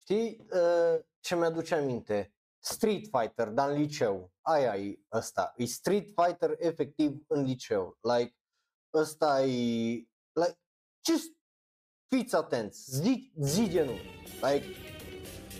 [0.00, 2.34] știi uh, ce mi-aduce aminte?
[2.58, 4.32] Street Fighter, dar în liceu.
[4.40, 5.52] Aia e ăsta.
[5.56, 7.98] E Street Fighter efectiv în liceu.
[8.00, 8.36] Like,
[8.94, 9.52] ăsta e,
[10.32, 10.58] like,
[11.04, 11.33] just
[12.14, 13.98] fiți atenți, zi, zi genul.
[14.42, 14.64] Like,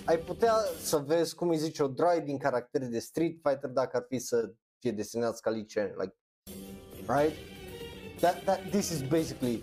[0.05, 3.97] ai putea să vezi cum îi zice o droid din caractere de Street Fighter dacă
[3.97, 5.93] ar fi să fie desenați ca liceni.
[5.99, 6.15] Like,
[7.07, 7.37] right?
[8.21, 9.63] That, that, this is basically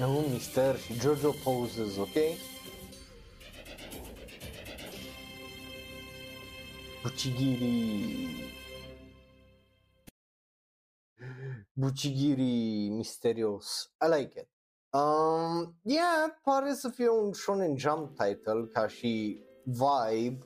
[0.00, 2.14] E un mister și Jojo poses, ok?
[7.02, 8.48] Bucigiri
[11.72, 14.48] Bucigiri misterios I like it
[14.90, 20.38] um, Yeah, pare să fie un Shonen Jump title ca și vibe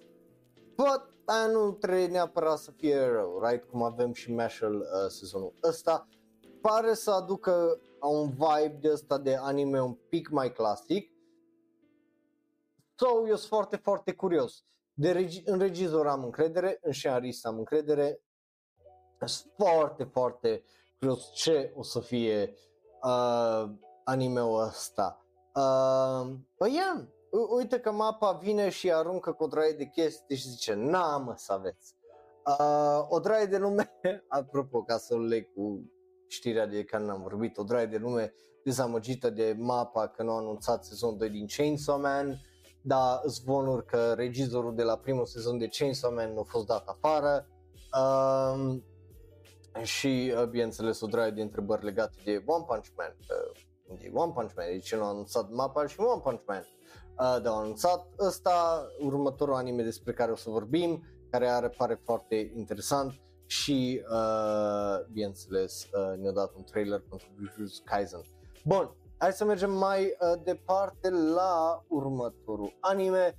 [0.77, 3.65] But aia nu trebuie neapărat să fie rău, right?
[3.65, 6.09] Cum avem și Mashal uh, sezonul ăsta
[6.61, 11.11] pare să aducă un vibe de ăsta de anime un pic mai clasic.
[12.95, 14.65] So, eu sunt foarte, foarte curios.
[14.95, 18.21] De regi- în regizor am încredere, în scenarist am încredere.
[19.25, 20.63] Sunt foarte, foarte
[20.99, 22.55] curios ce o să fie
[23.03, 23.71] uh,
[24.05, 25.27] anime-ul ăsta.
[25.55, 30.37] Uh, păi yeah, u- uite că mapa vine și aruncă cu o draie de chestii
[30.37, 31.95] și zice, na mă să aveți.
[32.47, 33.93] Uh, o draie de nume,
[34.29, 35.93] apropo, ca să o leg cu
[36.33, 40.37] știrea de care n-am vorbit, o draie de lume dezamăgită de mapa că nu a
[40.37, 42.41] anunțat sezonul 2 din Chainsaw Man,
[42.83, 46.87] dar zvonuri că regizorul de la primul sezon de Chainsaw Man nu a fost dat
[46.87, 47.47] afară
[48.01, 48.85] um,
[49.83, 54.33] și uh, bineînțeles o draie de întrebări legate de One Punch Man, uh, de One
[54.33, 56.67] Punch Man, de ce nu a anunțat mapa și One Punch Man.
[56.67, 62.01] Uh, dar au anunțat ăsta, următorul anime despre care o să vorbim, care are pare
[62.05, 63.21] foarte interesant
[63.53, 68.25] și, uh, bineînțeles, uh, ne-a dat un trailer pentru Jujutsu Kaisen.
[68.65, 73.37] Bun, hai să mergem mai uh, departe la următorul anime,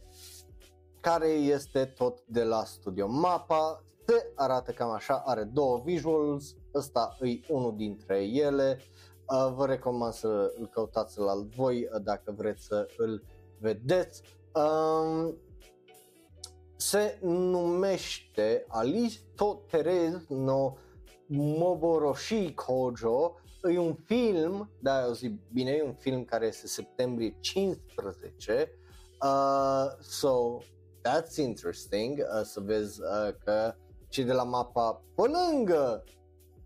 [1.00, 3.84] care este tot de la Studio Mappa.
[4.06, 8.80] Se arată cam așa, are două visuals, ăsta e unul dintre ele.
[9.30, 13.24] Uh, vă recomand să îl căutați la voi uh, dacă vreți să îl
[13.60, 14.22] vedeți.
[14.54, 15.38] Um,
[16.84, 20.78] se numește Alisto Terez no
[21.28, 23.36] Moboroshi Kojo
[23.72, 28.72] e un film, da, eu zic bine, e un film care este septembrie 15
[29.22, 30.58] uh, so
[31.02, 33.76] that's interesting uh, să vezi uh, că
[34.10, 36.04] cei de la mapa pe lângă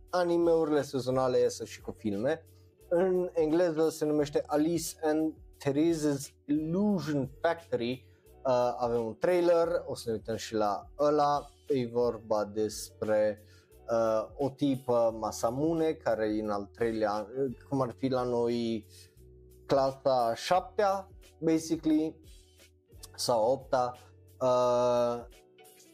[0.09, 2.45] animeurile sezonale iese și cu filme.
[2.89, 5.33] În engleză se numește Alice and
[5.65, 8.06] Therese's Illusion Factory
[8.47, 13.43] uh, avem un trailer, o să ne uităm și la ăla, e vorba despre
[13.89, 17.27] uh, o tipă Masamune care e în al treilea,
[17.69, 18.85] cum ar fi la noi
[19.65, 20.83] clasa 7
[21.39, 22.15] basically,
[23.15, 25.25] sau 8 uh,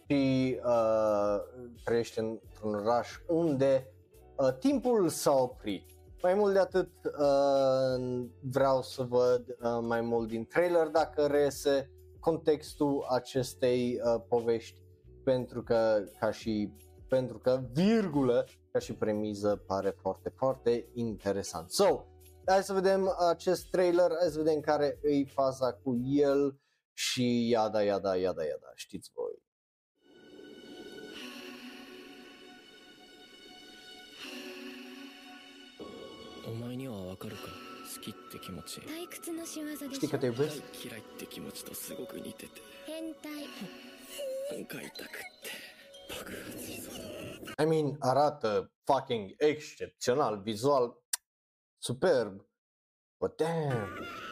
[0.07, 1.39] și uh,
[1.83, 3.93] trăiește într-un oraș unde
[4.35, 5.85] uh, timpul s-a oprit.
[6.21, 11.92] Mai mult de atât uh, vreau să văd uh, mai mult din trailer dacă rese
[12.23, 14.81] contextul acestei uh, povești
[15.23, 16.73] pentru că ca și
[17.07, 21.71] pentru că virgulă ca și premiză pare foarte foarte interesant.
[21.71, 22.05] So,
[22.45, 26.59] hai să vedem acest trailer, hai să vedem care e faza cu el
[26.93, 29.41] și iada, iada, iada, iada, știți voi.
[36.87, 37.52] O?
[37.95, 38.79] 好きって気持ち。
[38.81, 40.17] 退屈な仕業でしょ？
[40.17, 42.61] 大嫌いって気持ちとすごく似てて。
[42.85, 43.31] 変態。
[44.51, 45.51] なんか痛くて
[46.09, 50.93] 爆発 I mean, arată fucking excepțional, vizual
[51.81, 52.39] superb,
[53.19, 53.87] but damn.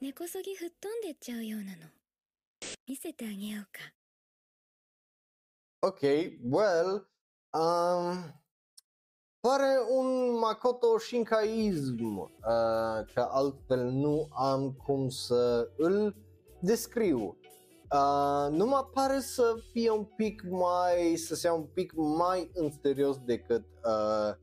[0.00, 1.86] ねこそぎ吹っ飛んでちゃうようなの。
[2.86, 3.95] 見せてあげようか。
[5.86, 6.02] Ok,
[6.42, 7.08] well,
[7.52, 8.34] um,
[9.40, 12.28] pare un Makoto Shinkaism, uh,
[13.14, 16.16] că altfel nu am cum să îl
[16.60, 17.38] descriu.
[17.92, 22.50] Uh, nu mă pare să fie un pic mai, să se ia un pic mai
[22.54, 24.34] în serios decât uh,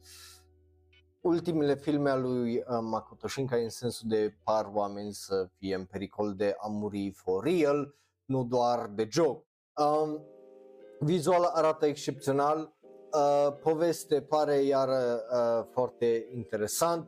[1.21, 5.85] ultimele filme ale lui uh, Makoto Shinkai în sensul de par oameni să fie în
[5.85, 9.47] pericol de a muri for real, nu doar de joke.
[9.75, 10.32] Um,
[11.03, 12.73] vizual arată excepțional,
[13.13, 17.07] uh, poveste pare iar uh, foarte interesant,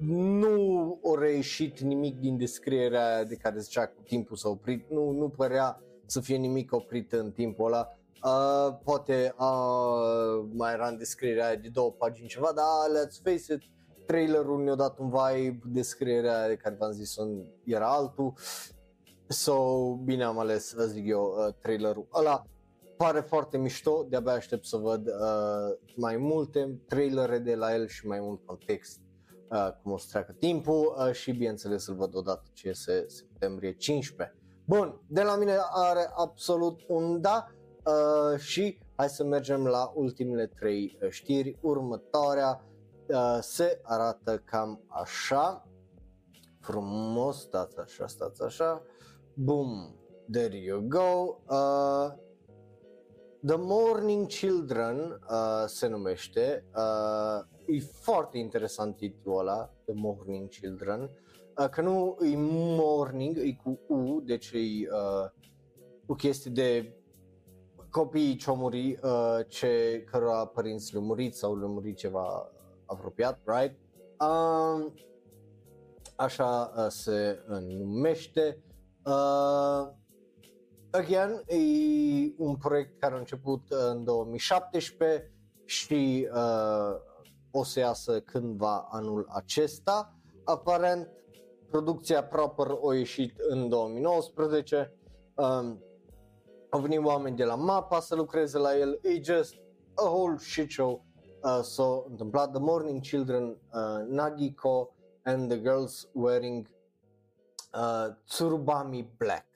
[0.00, 5.10] nu o reieșit nimic din descrierea aia de care zicea cu timpul s-a oprit, nu,
[5.10, 7.88] nu părea să fie nimic oprit în timpul ăla.
[8.24, 13.52] Uh, poate uh, mai era în descrierea aia de două pagini ceva, dar let's face
[13.52, 13.62] it,
[14.06, 17.14] trailerul ne-a dat un vibe, descrierea de care v-am zis
[17.64, 18.32] era altul.
[19.28, 19.54] So,
[19.94, 22.44] bine am ales, zic eu, uh, trailerul ăla.
[23.00, 28.06] Pare foarte mișto, de-abia aștept să văd uh, mai multe trailere de la el și
[28.06, 29.00] mai mult context
[29.50, 33.72] uh, cum o să treacă timpul uh, și bineînțeles să-l văd odată ce iese septembrie
[33.72, 34.36] 15.
[34.64, 37.46] Bun, de la mine are absolut un da
[37.84, 41.58] uh, și hai să mergem la ultimele trei uh, știri.
[41.60, 42.64] Următoarea
[43.06, 45.68] uh, se arată cam așa.
[46.58, 48.82] Frumos, stați așa, stați așa.
[49.34, 49.94] Boom,
[50.30, 51.38] there you go.
[51.48, 52.28] Uh,
[53.42, 56.64] The Morning Children uh, se numește.
[56.74, 61.10] Uh, e foarte interesant titlul ăla, The Morning Children.
[61.58, 62.34] Uh, că nu e
[62.76, 65.30] morning, e cu U, deci e uh,
[66.06, 66.94] o chestie de
[67.90, 72.52] copii ce au murit, uh, ce cărora părinți le-au murit sau le-au murit ceva
[72.86, 73.78] apropiat, right?
[74.20, 74.92] Uh,
[76.16, 78.62] așa uh, se uh, numește.
[79.04, 79.98] Uh,
[80.90, 85.30] again, e un proiect care a început uh, în 2017
[85.64, 87.00] și uh,
[87.50, 90.14] o să iasă cândva anul acesta.
[90.44, 91.08] Aparent,
[91.70, 94.94] producția proper a ieșit în 2019.
[95.34, 95.82] Um,
[96.70, 98.98] au venit oameni de la MAPA să lucreze la el.
[99.02, 99.54] E just
[99.94, 101.04] a whole shit show.
[101.42, 104.88] Uh, s-a întâmplat The Morning Children, uh, Nagiko
[105.22, 106.70] and the Girls Wearing
[107.74, 109.49] uh, Tsurubami Black.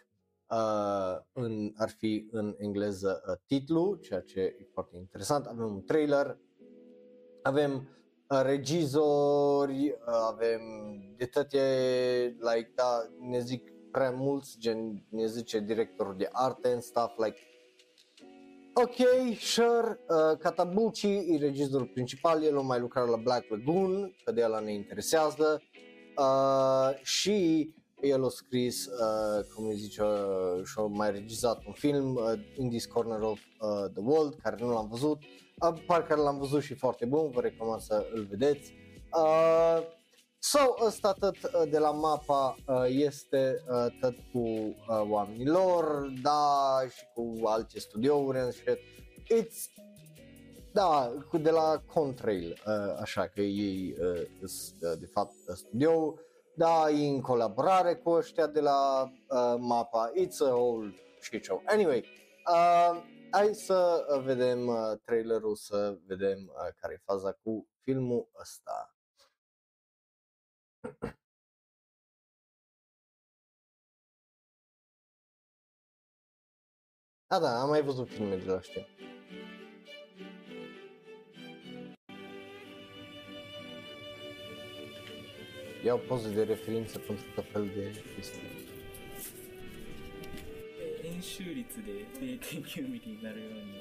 [0.54, 5.46] Uh, în, ar fi în engleză uh, titlu, ceea ce e foarte interesant.
[5.46, 6.38] Avem un trailer,
[7.42, 7.88] avem
[8.28, 10.60] uh, regizori, uh, avem
[11.16, 11.58] de toate,
[12.40, 17.38] like, da, ne zic prea mulți, gen, ne zice directorul de arte and stuff, like,
[18.74, 24.32] ok, sure, uh, Katabuchi e regizorul principal, el a mai lucrat la Black Lagoon, că
[24.32, 25.62] de ala ne interesează,
[26.16, 27.68] uh, și
[28.00, 32.68] el a scris, uh, cum îi zice, uh, și-a mai regizat un film, uh, In
[32.68, 35.18] This Corner of uh, the World, care nu l-am văzut,
[35.60, 38.72] uh, parcă l-am văzut și foarte bun, vă recomand să îl vedeți.
[39.16, 39.78] Uh,
[40.38, 44.74] sau so, ăsta tot uh, de la mapa uh, este uh, tot cu uh,
[45.08, 48.78] oamenii lor, da, și cu alte studiouri and shit.
[49.32, 49.84] It's
[50.72, 56.14] da, cu de la Contrail, uh, așa că ei uh, uh, de fapt studio
[56.56, 61.62] da, e în colaborare cu ăștia de la uh, mapa, it's a whole shit show.
[61.66, 62.04] Anyway,
[62.50, 68.28] uh, hai să uh, vedem uh, trailerul, să vedem uh, care e faza cu filmul
[68.40, 68.94] ăsta.
[77.26, 78.86] Da, da, am mai văzut filme de la ăștia.
[85.85, 88.67] Iau poze de referință pentru tot fel de chestii.
[91.19, 93.79] 円周率で0.9ミリになるように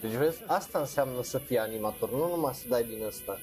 [0.00, 3.40] Deci vezi, asta înseamnă să fii animator, nu numai să dai din ăsta.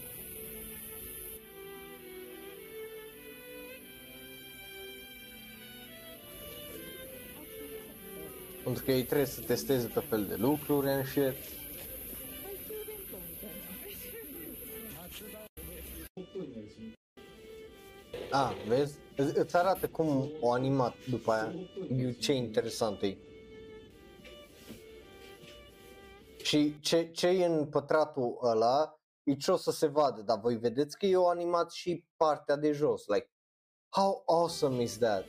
[8.64, 11.34] Pentru că ei trebuie să testeze tot fel de lucruri and shit.
[18.37, 18.99] A, vezi?
[19.17, 21.55] Î- Îți arată cum o animat după aia.
[21.97, 23.17] Eu, Ce interesant e.
[26.43, 30.57] Și ce, ce e în pătratul ăla e ce o să se vadă, dar voi
[30.57, 33.07] vedeți că eu animat și partea de jos.
[33.07, 33.31] Like,
[33.89, 35.25] how awesome is that?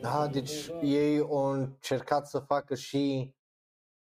[0.00, 0.26] da.
[0.26, 3.34] Deci ei au încercat să facă și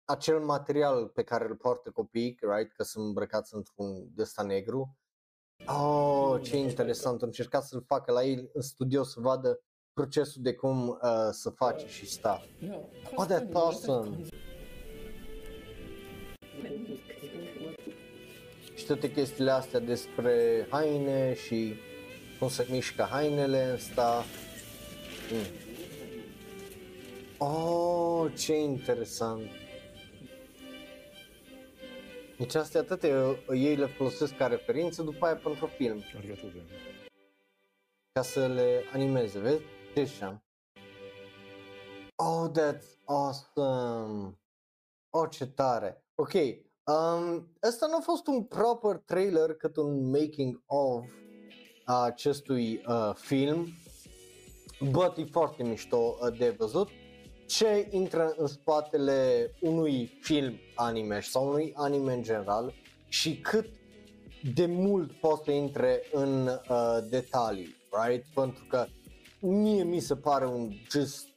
[0.06, 4.98] acel material pe care îl poartă copiii, right, că sunt îmbrăcați într-un desta negru.
[5.66, 9.62] Oh, ce interesant, am încercat să-l facă la ei în studio să vadă
[9.94, 12.44] procesul de cum uh, să faci și stuff.
[13.16, 14.26] Oh, that's awesome!
[18.74, 21.74] Și toate chestiile astea despre haine și
[22.42, 24.24] nu se mișcă hainele, sta...
[25.32, 25.70] Mm.
[27.48, 29.42] Oh, ce interesant!
[32.38, 36.04] Deci astea atâtea uh, ei le folosesc ca referință după aia pentru film.
[36.18, 36.66] Argătute.
[38.12, 39.62] Ca să le animeze, vezi?
[39.94, 40.44] Deci am.
[42.16, 44.40] Oh, that's awesome!
[45.10, 46.06] Oh, ce tare!
[46.16, 51.06] Ok, um, ăsta nu a fost un proper trailer cât un making of
[51.86, 53.68] a acestui uh, film,
[54.80, 56.90] but e foarte mișto uh, de văzut
[57.52, 62.74] ce intră în spatele unui film anime sau unui anime în general
[63.08, 63.66] și cât
[64.54, 67.76] de mult poate să intre în uh, detalii,
[68.06, 68.26] right?
[68.34, 68.86] Pentru că
[69.40, 71.28] mie mi se pare un just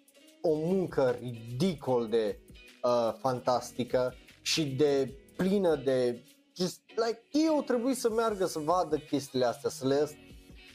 [0.41, 2.39] o muncă ridicol de
[2.83, 6.23] uh, fantastică și de plină de
[6.57, 9.95] just like eu trebuie să meargă să vadă chestiile astea, să le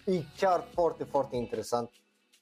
[0.06, 1.90] e chiar foarte, foarte interesant.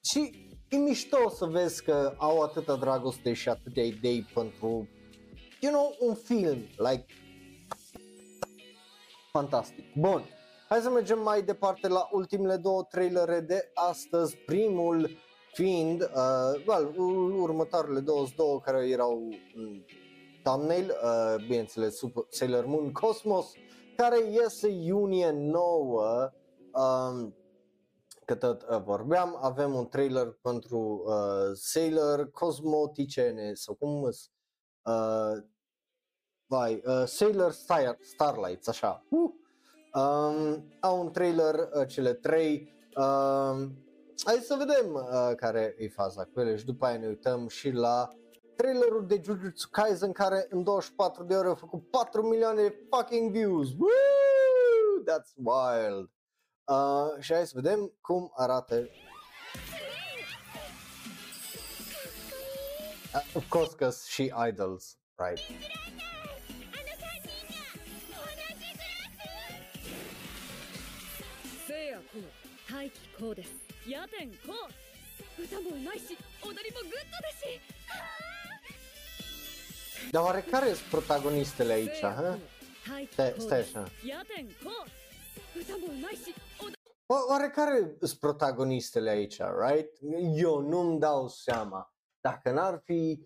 [0.01, 4.87] Și e mișto să vezi că au atâta dragoste și atâtea idei pentru,
[5.61, 7.05] you know, un film, like,
[9.31, 9.93] fantastic.
[9.95, 10.23] Bun,
[10.69, 15.09] hai să mergem mai departe la ultimele două trailere de astăzi, primul
[15.53, 19.83] fiind, uh, well, ur- următoarele 22 care erau în
[20.43, 23.51] thumbnail, uh, bineînțeles Super Sailor Moon Cosmos,
[23.95, 26.31] care iese iunie 9,
[26.71, 27.35] um,
[28.27, 34.31] că tot uh, vorbeam, avem un trailer pentru uh, Sailor Cosmoticene sau cum îs,
[34.81, 35.43] uh,
[36.45, 39.05] vai, uh, Sailor Star, Starlights, așa.
[39.09, 39.31] Uh.
[39.93, 42.73] Um, au un trailer uh, cele trei.
[42.95, 43.85] Um,
[44.25, 47.69] hai să vedem uh, care e faza cu ele și după aia ne uităm și
[47.69, 48.09] la
[48.55, 53.31] trailerul de Jujutsu Kaisen care în 24 de ore a făcut 4 milioane de fucking
[53.31, 53.69] views.
[53.69, 55.03] Woo!
[55.05, 56.16] That's wild.
[57.19, 58.89] Și hai să vedem cum arată
[63.33, 65.39] Of course, că și Idols, right?
[80.11, 82.37] Dar oare care sunt protagonistele aici, ha?
[83.11, 83.89] Stai, stai așa.
[87.05, 89.97] O, oarecare sunt protagonistele aici, right?
[90.35, 91.93] Eu nu-mi dau seama.
[92.21, 93.19] Dacă n-ar fi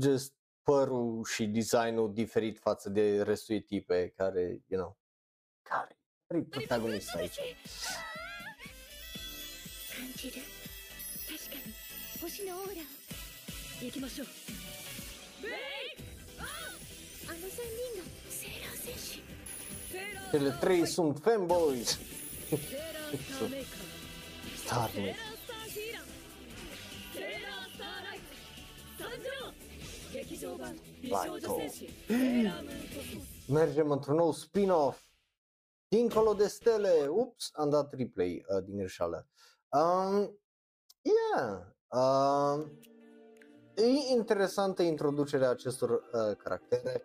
[0.00, 4.98] just părul și designul diferit față de restul echipei care, you know,
[5.62, 7.38] care, care e protagonist aici?
[17.28, 17.50] あの3人
[17.98, 19.25] がセーラー戦士
[20.30, 21.98] cele trei sunt fanboys.
[24.64, 25.14] Starnic.
[31.08, 31.60] Baito.
[33.48, 35.00] Mergem într-un nou spin-off.
[35.88, 37.06] Dincolo de stele.
[37.08, 39.28] Ups, am dat replay uh, din greșeală.
[39.68, 40.38] Um,
[41.02, 41.60] yeah.
[41.88, 42.66] Uh,
[43.74, 47.04] e interesantă introducerea acestor uh, caractere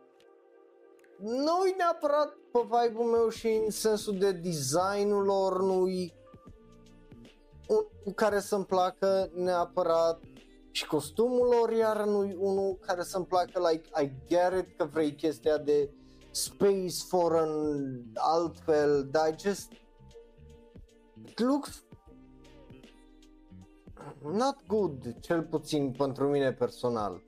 [1.21, 6.13] nu e neapărat pe vibe-ul meu și în sensul de designul lor, nu-i
[7.67, 10.19] un cu care să-mi placă neapărat
[10.71, 15.15] și costumul lor iar nu-i unul care să-mi placă, like, I get it că vrei
[15.15, 15.93] chestia de
[16.31, 19.71] space foreign altfel, dar I just
[21.25, 21.83] it looks
[24.21, 27.21] not good, cel puțin pentru mine personal.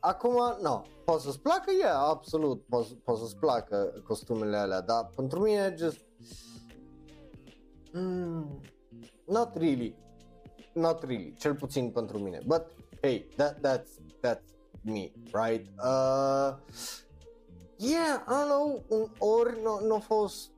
[0.00, 5.40] Acum, nu, poate să-ți placă, yeah, absolut, poate, poate să-ți placă costumele alea, dar pentru
[5.40, 6.04] mine just
[7.92, 8.60] mm,
[9.26, 9.96] not really,
[10.74, 12.66] not really, cel puțin pentru mine, but
[13.00, 13.88] hey, that, that's,
[14.26, 15.66] that's me, right?
[15.84, 16.56] Uh,
[17.76, 20.50] yeah, I don't know, un- ori nu, nu a fost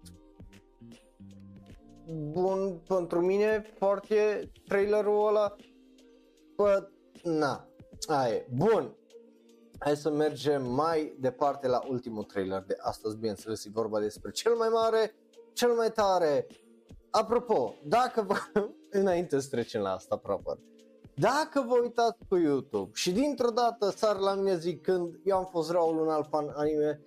[2.32, 5.56] bun pentru mine foarte trailerul ăla,
[6.56, 6.90] but
[7.22, 7.68] na,
[8.08, 8.46] aia e.
[8.54, 8.94] Bun,
[9.82, 14.54] hai să mergem mai departe la ultimul trailer de astăzi, bineînțeles, e vorba despre cel
[14.54, 15.14] mai mare,
[15.52, 16.46] cel mai tare.
[17.10, 18.34] Apropo, dacă vă,
[19.00, 20.58] înainte să trecem la asta proper,
[21.14, 25.70] dacă vă uitați pe YouTube și dintr-o dată sar la mine zicând eu am fost
[25.70, 27.00] Raul un alt fan anime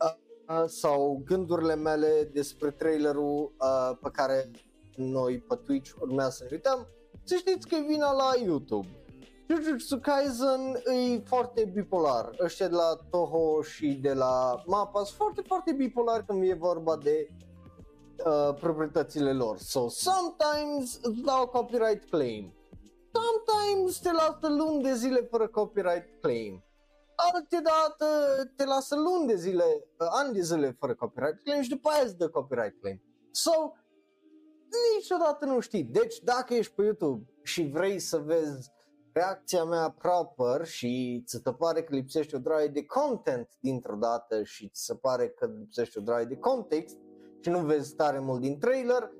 [0.00, 0.14] uh,
[0.48, 4.50] uh, sau gândurile mele despre trailerul uh, pe care
[4.96, 6.86] noi pe Twitch urmează să ne uităm,
[7.22, 9.05] să știți că e vina la YouTube.
[9.48, 12.30] Jujutsu Kaisen e foarte bipolar.
[12.40, 16.96] Ăștia de la Toho și de la Mappa sunt foarte, foarte bipolar când e vorba
[16.96, 17.28] de
[18.26, 19.58] uh, proprietățile lor.
[19.58, 22.54] So, sometimes îți dau copyright claim.
[23.12, 26.64] Sometimes te lasă luni de zile fără copyright claim.
[27.32, 28.06] Alte dată
[28.56, 29.64] te lasă luni de zile,
[29.98, 33.02] uh, ani de zile fără copyright claim și după aia îți dă copyright claim.
[33.30, 33.72] So,
[34.96, 35.82] niciodată nu știi.
[35.82, 38.74] Deci dacă ești pe YouTube și vrei să vezi
[39.16, 44.42] reacția mea proper și ți se pare că lipsește o draie de content dintr-o dată
[44.42, 46.96] și ți se pare că lipsește o draie de context
[47.40, 49.10] și nu vezi tare mult din trailer,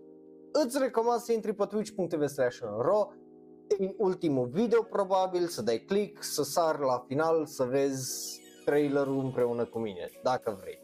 [0.53, 3.13] îți recomand să intri pe twitch.tv slash ro
[3.79, 9.65] e ultimul video probabil, să dai click, să sar la final, să vezi trailerul împreună
[9.65, 10.81] cu mine, dacă vrei.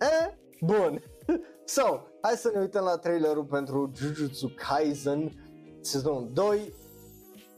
[0.00, 0.38] E?
[0.60, 1.02] Bun.
[1.64, 5.32] So, hai să ne uităm la trailerul pentru Jujutsu Kaisen
[5.80, 6.74] sezonul 2,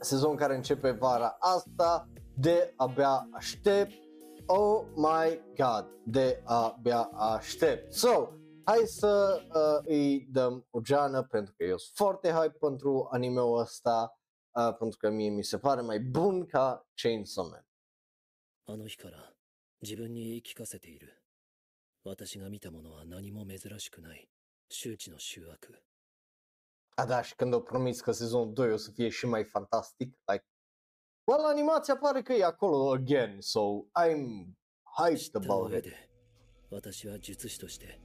[0.00, 3.92] sezon care începe vara asta, de abia aștept.
[4.46, 7.92] Oh my god, de abia aștept.
[7.92, 8.28] So,
[8.64, 13.58] hai să uh, îi dăm o geană pentru că eu sunt foarte hype pentru anime-ul
[13.58, 14.18] ăsta,
[14.50, 17.66] uh, pentru că mie mi se pare mai bun ca Chainsaw Man.
[18.68, 19.32] あの日から
[19.80, 21.22] 自分に言い聞かせている。
[22.02, 24.28] 私が見たものは何も珍しくない。
[24.68, 25.80] 周知の醜悪。
[26.95, 30.17] A, da, și când au promis că sezonul 2 o să fie și mai fantastic,
[30.31, 30.45] like,
[31.23, 33.59] well, animația pare că e acolo again, so
[33.99, 34.53] I'm
[34.91, 35.83] 知 hyped about 上 it.
[35.83, 36.09] で
[36.69, 37.99] 私は術師として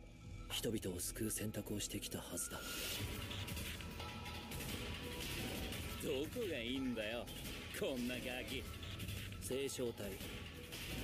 [0.50, 2.58] 人々を救う選択をしてきたはずだ
[6.02, 7.26] どこがいいんだよ
[7.78, 8.62] こんなガキ
[9.40, 10.12] 聖正体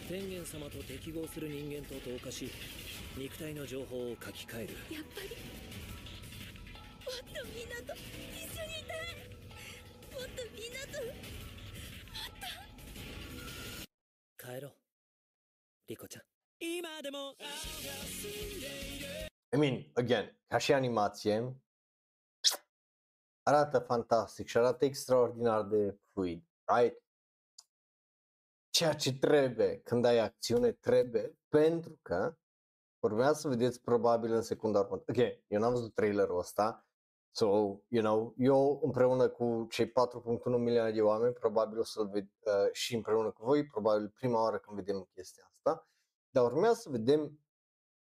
[0.09, 2.51] 天元様と適合する人間と同化し
[3.17, 5.62] 肉体の情報を書き換えるやっぱりも
[7.12, 7.94] っとみんなと
[8.34, 9.16] 一緒にいたい
[10.14, 11.00] もっとみんなと
[14.38, 14.72] 帰ろう
[15.88, 16.24] リコちゃん
[16.60, 17.36] 今でも
[19.54, 21.62] I mean, again, ca și animație,
[23.44, 26.44] arată fantastic și arată extraordinar de fluid,
[26.76, 27.04] right?
[28.70, 32.38] Ceea ce trebuie când ai acțiune trebuie, pentru că
[33.00, 35.22] urmează să vedeți probabil în secunda următoare.
[35.22, 36.88] Ok, eu n-am văzut trailerul ăsta,
[37.35, 37.47] so,
[37.89, 39.93] you know, eu împreună cu cei 4.1
[40.59, 44.59] milioane de oameni, probabil o să-l ved uh, și împreună cu voi, probabil prima oară
[44.59, 45.89] când vedem chestia asta,
[46.31, 47.41] dar urmează să vedem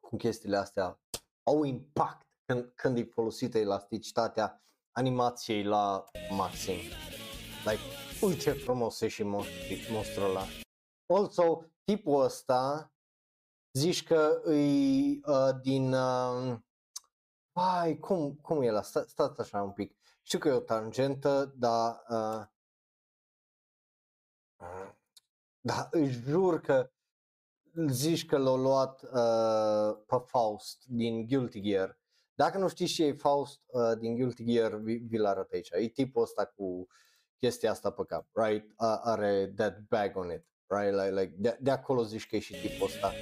[0.01, 1.01] cum chestiile astea
[1.43, 6.79] au impact când, când e folosită elasticitatea animației la maxim.
[7.65, 7.83] Like,
[8.23, 10.45] ui ce frumos e și monstru, monstrul ăla.
[11.07, 12.93] Also, tipul ăsta,
[13.73, 15.93] zici că îi uh, din...
[15.93, 16.59] Uh,
[17.61, 18.83] Vai, cum, cum e la?
[18.83, 19.97] Sta, stați așa un pic.
[20.23, 22.03] Știu că e o tangentă, dar...
[22.09, 22.45] Uh,
[24.57, 24.93] uh,
[25.61, 26.91] dar îți jur că
[27.89, 31.99] zici că l-au luat uh, pe Faust din Guilty Gear.
[32.35, 35.71] Dacă nu știți ce e Faust uh, din Guilty Gear, vi, vi-l arăt aici.
[35.71, 36.87] E tipul ăsta cu
[37.39, 38.71] chestia asta pe cap, right?
[38.71, 40.95] Uh, are that bag on it, right?
[40.95, 43.13] Like, like de, de acolo zici că e și tipul ăsta.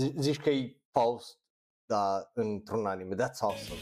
[0.00, 1.38] Z- zici că e Faust,
[1.86, 3.14] da, într-un anime.
[3.14, 3.80] That's awesome.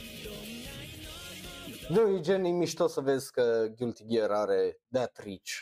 [1.89, 5.61] Nu, e gen, e mișto să vezi că Guilty Gear are that reach.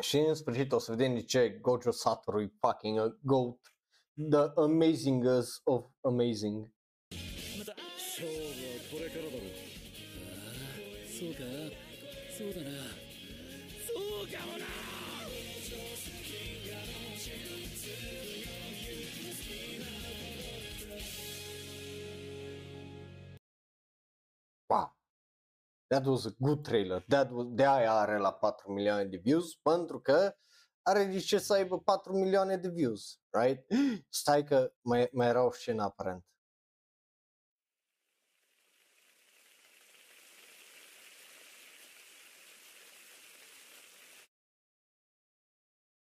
[0.00, 3.71] Și în sfârșit o să vedem de ce Gojo Satoru e fucking a goat
[4.17, 6.67] The amazingest of amazing.
[8.17, 8.41] 勝負は
[8.89, 9.41] これからだろう
[11.05, 11.39] そうか
[12.35, 12.77] そうだな
[13.85, 13.93] そ
[14.23, 14.65] うかもな
[24.69, 24.89] Wow.
[25.91, 27.03] That was a good trailer.
[27.07, 30.35] That was, de aia are la 4 milioane de views, pentru că
[30.82, 33.66] are de ce să aibă 4 milioane de views, right?
[34.08, 36.24] Stai că mai, mai era o scenă aparent.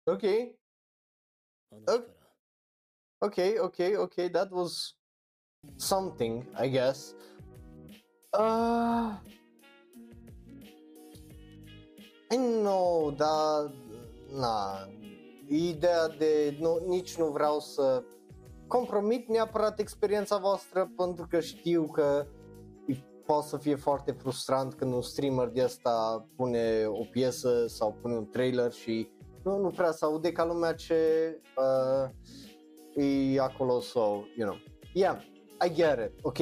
[0.06, 0.58] Okay.
[3.18, 4.96] Okay, okay, okay, that was
[5.76, 7.14] something, I guess.
[8.32, 9.16] Uh,
[12.30, 13.83] I know that
[14.32, 14.88] na,
[15.48, 18.04] ideea de nu, nici nu vreau să
[18.66, 22.26] compromit neapărat experiența voastră pentru că știu că
[22.86, 22.94] e
[23.26, 28.14] poate să fie foarte frustrant când un streamer de asta pune o piesă sau pune
[28.14, 29.08] un trailer și
[29.44, 30.94] nu, nu prea se aude ca lumea ce
[31.56, 32.10] uh,
[33.34, 34.00] e acolo, so,
[34.36, 34.56] you know.
[34.92, 35.18] Yeah,
[35.66, 36.38] I get it, ok?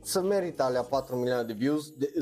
[0.00, 1.90] Să merită alea 4 milioane de views.
[1.90, 2.12] De,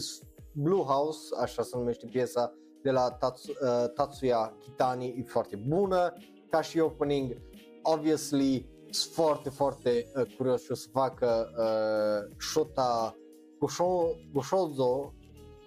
[0.52, 2.54] Blue House, așa se numește piesa,
[2.84, 6.12] de la Tatsu, uh, Tatsuya Kitani, e foarte bună
[6.50, 7.36] ca și opening.
[7.82, 13.16] Obviously, sunt foarte, foarte uh, curios ce o să facă uh, Shota
[13.58, 15.12] Gosho, Goshozo,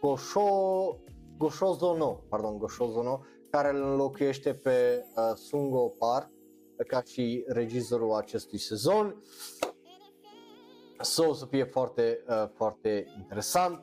[0.01, 0.99] Gosho,
[1.37, 3.19] Goshozo no, pardon, Goshozo no,
[3.49, 6.29] care îl înlocuiește pe uh, Sungo Park
[6.87, 9.23] ca și regizorul acestui sezon.
[11.01, 13.79] So, o să fie foarte, uh, foarte interesant.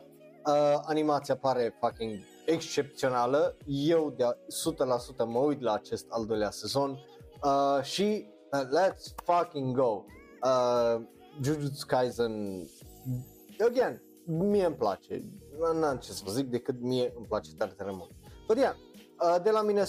[0.46, 3.56] Uh, animația pare fucking excepțională.
[3.66, 6.90] Eu de 100% mă uit la acest al doilea sezon
[7.42, 10.04] uh, și uh, let's fucking go.
[10.42, 11.02] Uh,
[11.42, 12.64] Jujutsu Kaisen,
[13.68, 15.22] again, mie îmi place.
[15.74, 18.10] N-am ce să vă zic decât mie îmi place tare tare mult.
[18.46, 18.74] But yeah,
[19.20, 19.86] uh, de la mine 100%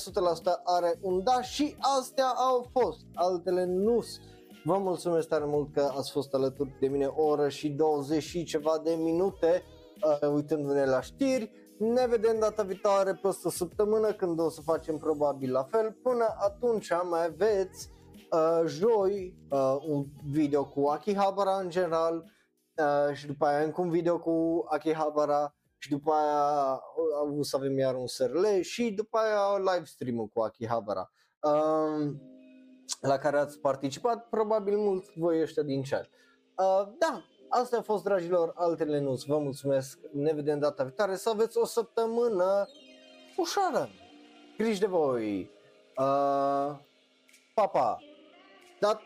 [0.64, 4.04] are un da și astea au fost, altele nu
[4.68, 8.44] Vă mulțumesc tare mult că ați fost alături de mine o oră și 20 și
[8.44, 9.64] ceva de minute
[10.22, 11.52] uh, uitându-ne la știri.
[11.78, 15.92] Ne vedem data viitoare peste o săptămână când o să facem probabil la fel.
[15.92, 17.90] Până atunci mai aveți
[18.32, 22.16] uh, joi uh, un video cu Akihabara în general
[22.78, 26.74] uh, și după aia încă un video cu Akihabara și după aia
[27.24, 31.12] uh, o să avem iar un SRL și după aia live stream-ul cu Akihabara.
[31.40, 32.14] Uh,
[33.02, 36.10] la care ați participat, probabil mulți voi ăștia din chat.
[36.58, 37.24] Uh, da,
[37.62, 41.66] asta a fost, dragilor, altele nu Vă mulțumesc, ne vedem data viitoare, să aveți o
[41.66, 42.68] săptămână
[43.38, 43.90] ușoară.
[44.58, 45.40] Griji de voi.
[45.98, 46.76] Uh,
[47.54, 48.00] pa, pa.
[48.80, 49.02] Dat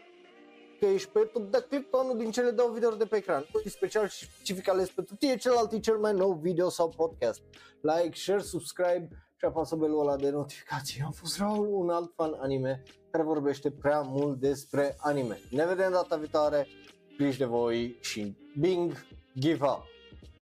[0.80, 3.46] că ești pe YouTube, dă click pe unul din cele două videouri de pe ecran.
[3.54, 6.90] Nu e special și specific ales pentru tine, celălalt e cel mai nou video sau
[6.90, 7.42] podcast.
[7.82, 11.02] Like, share, subscribe și apasă belul ăla de notificații.
[11.06, 15.40] Am fost Raul, un alt fan anime care vorbește prea mult despre anime.
[15.50, 16.68] Ne vedem data viitoare,
[17.20, 19.06] griji de voi și Bing,
[19.40, 19.89] give up!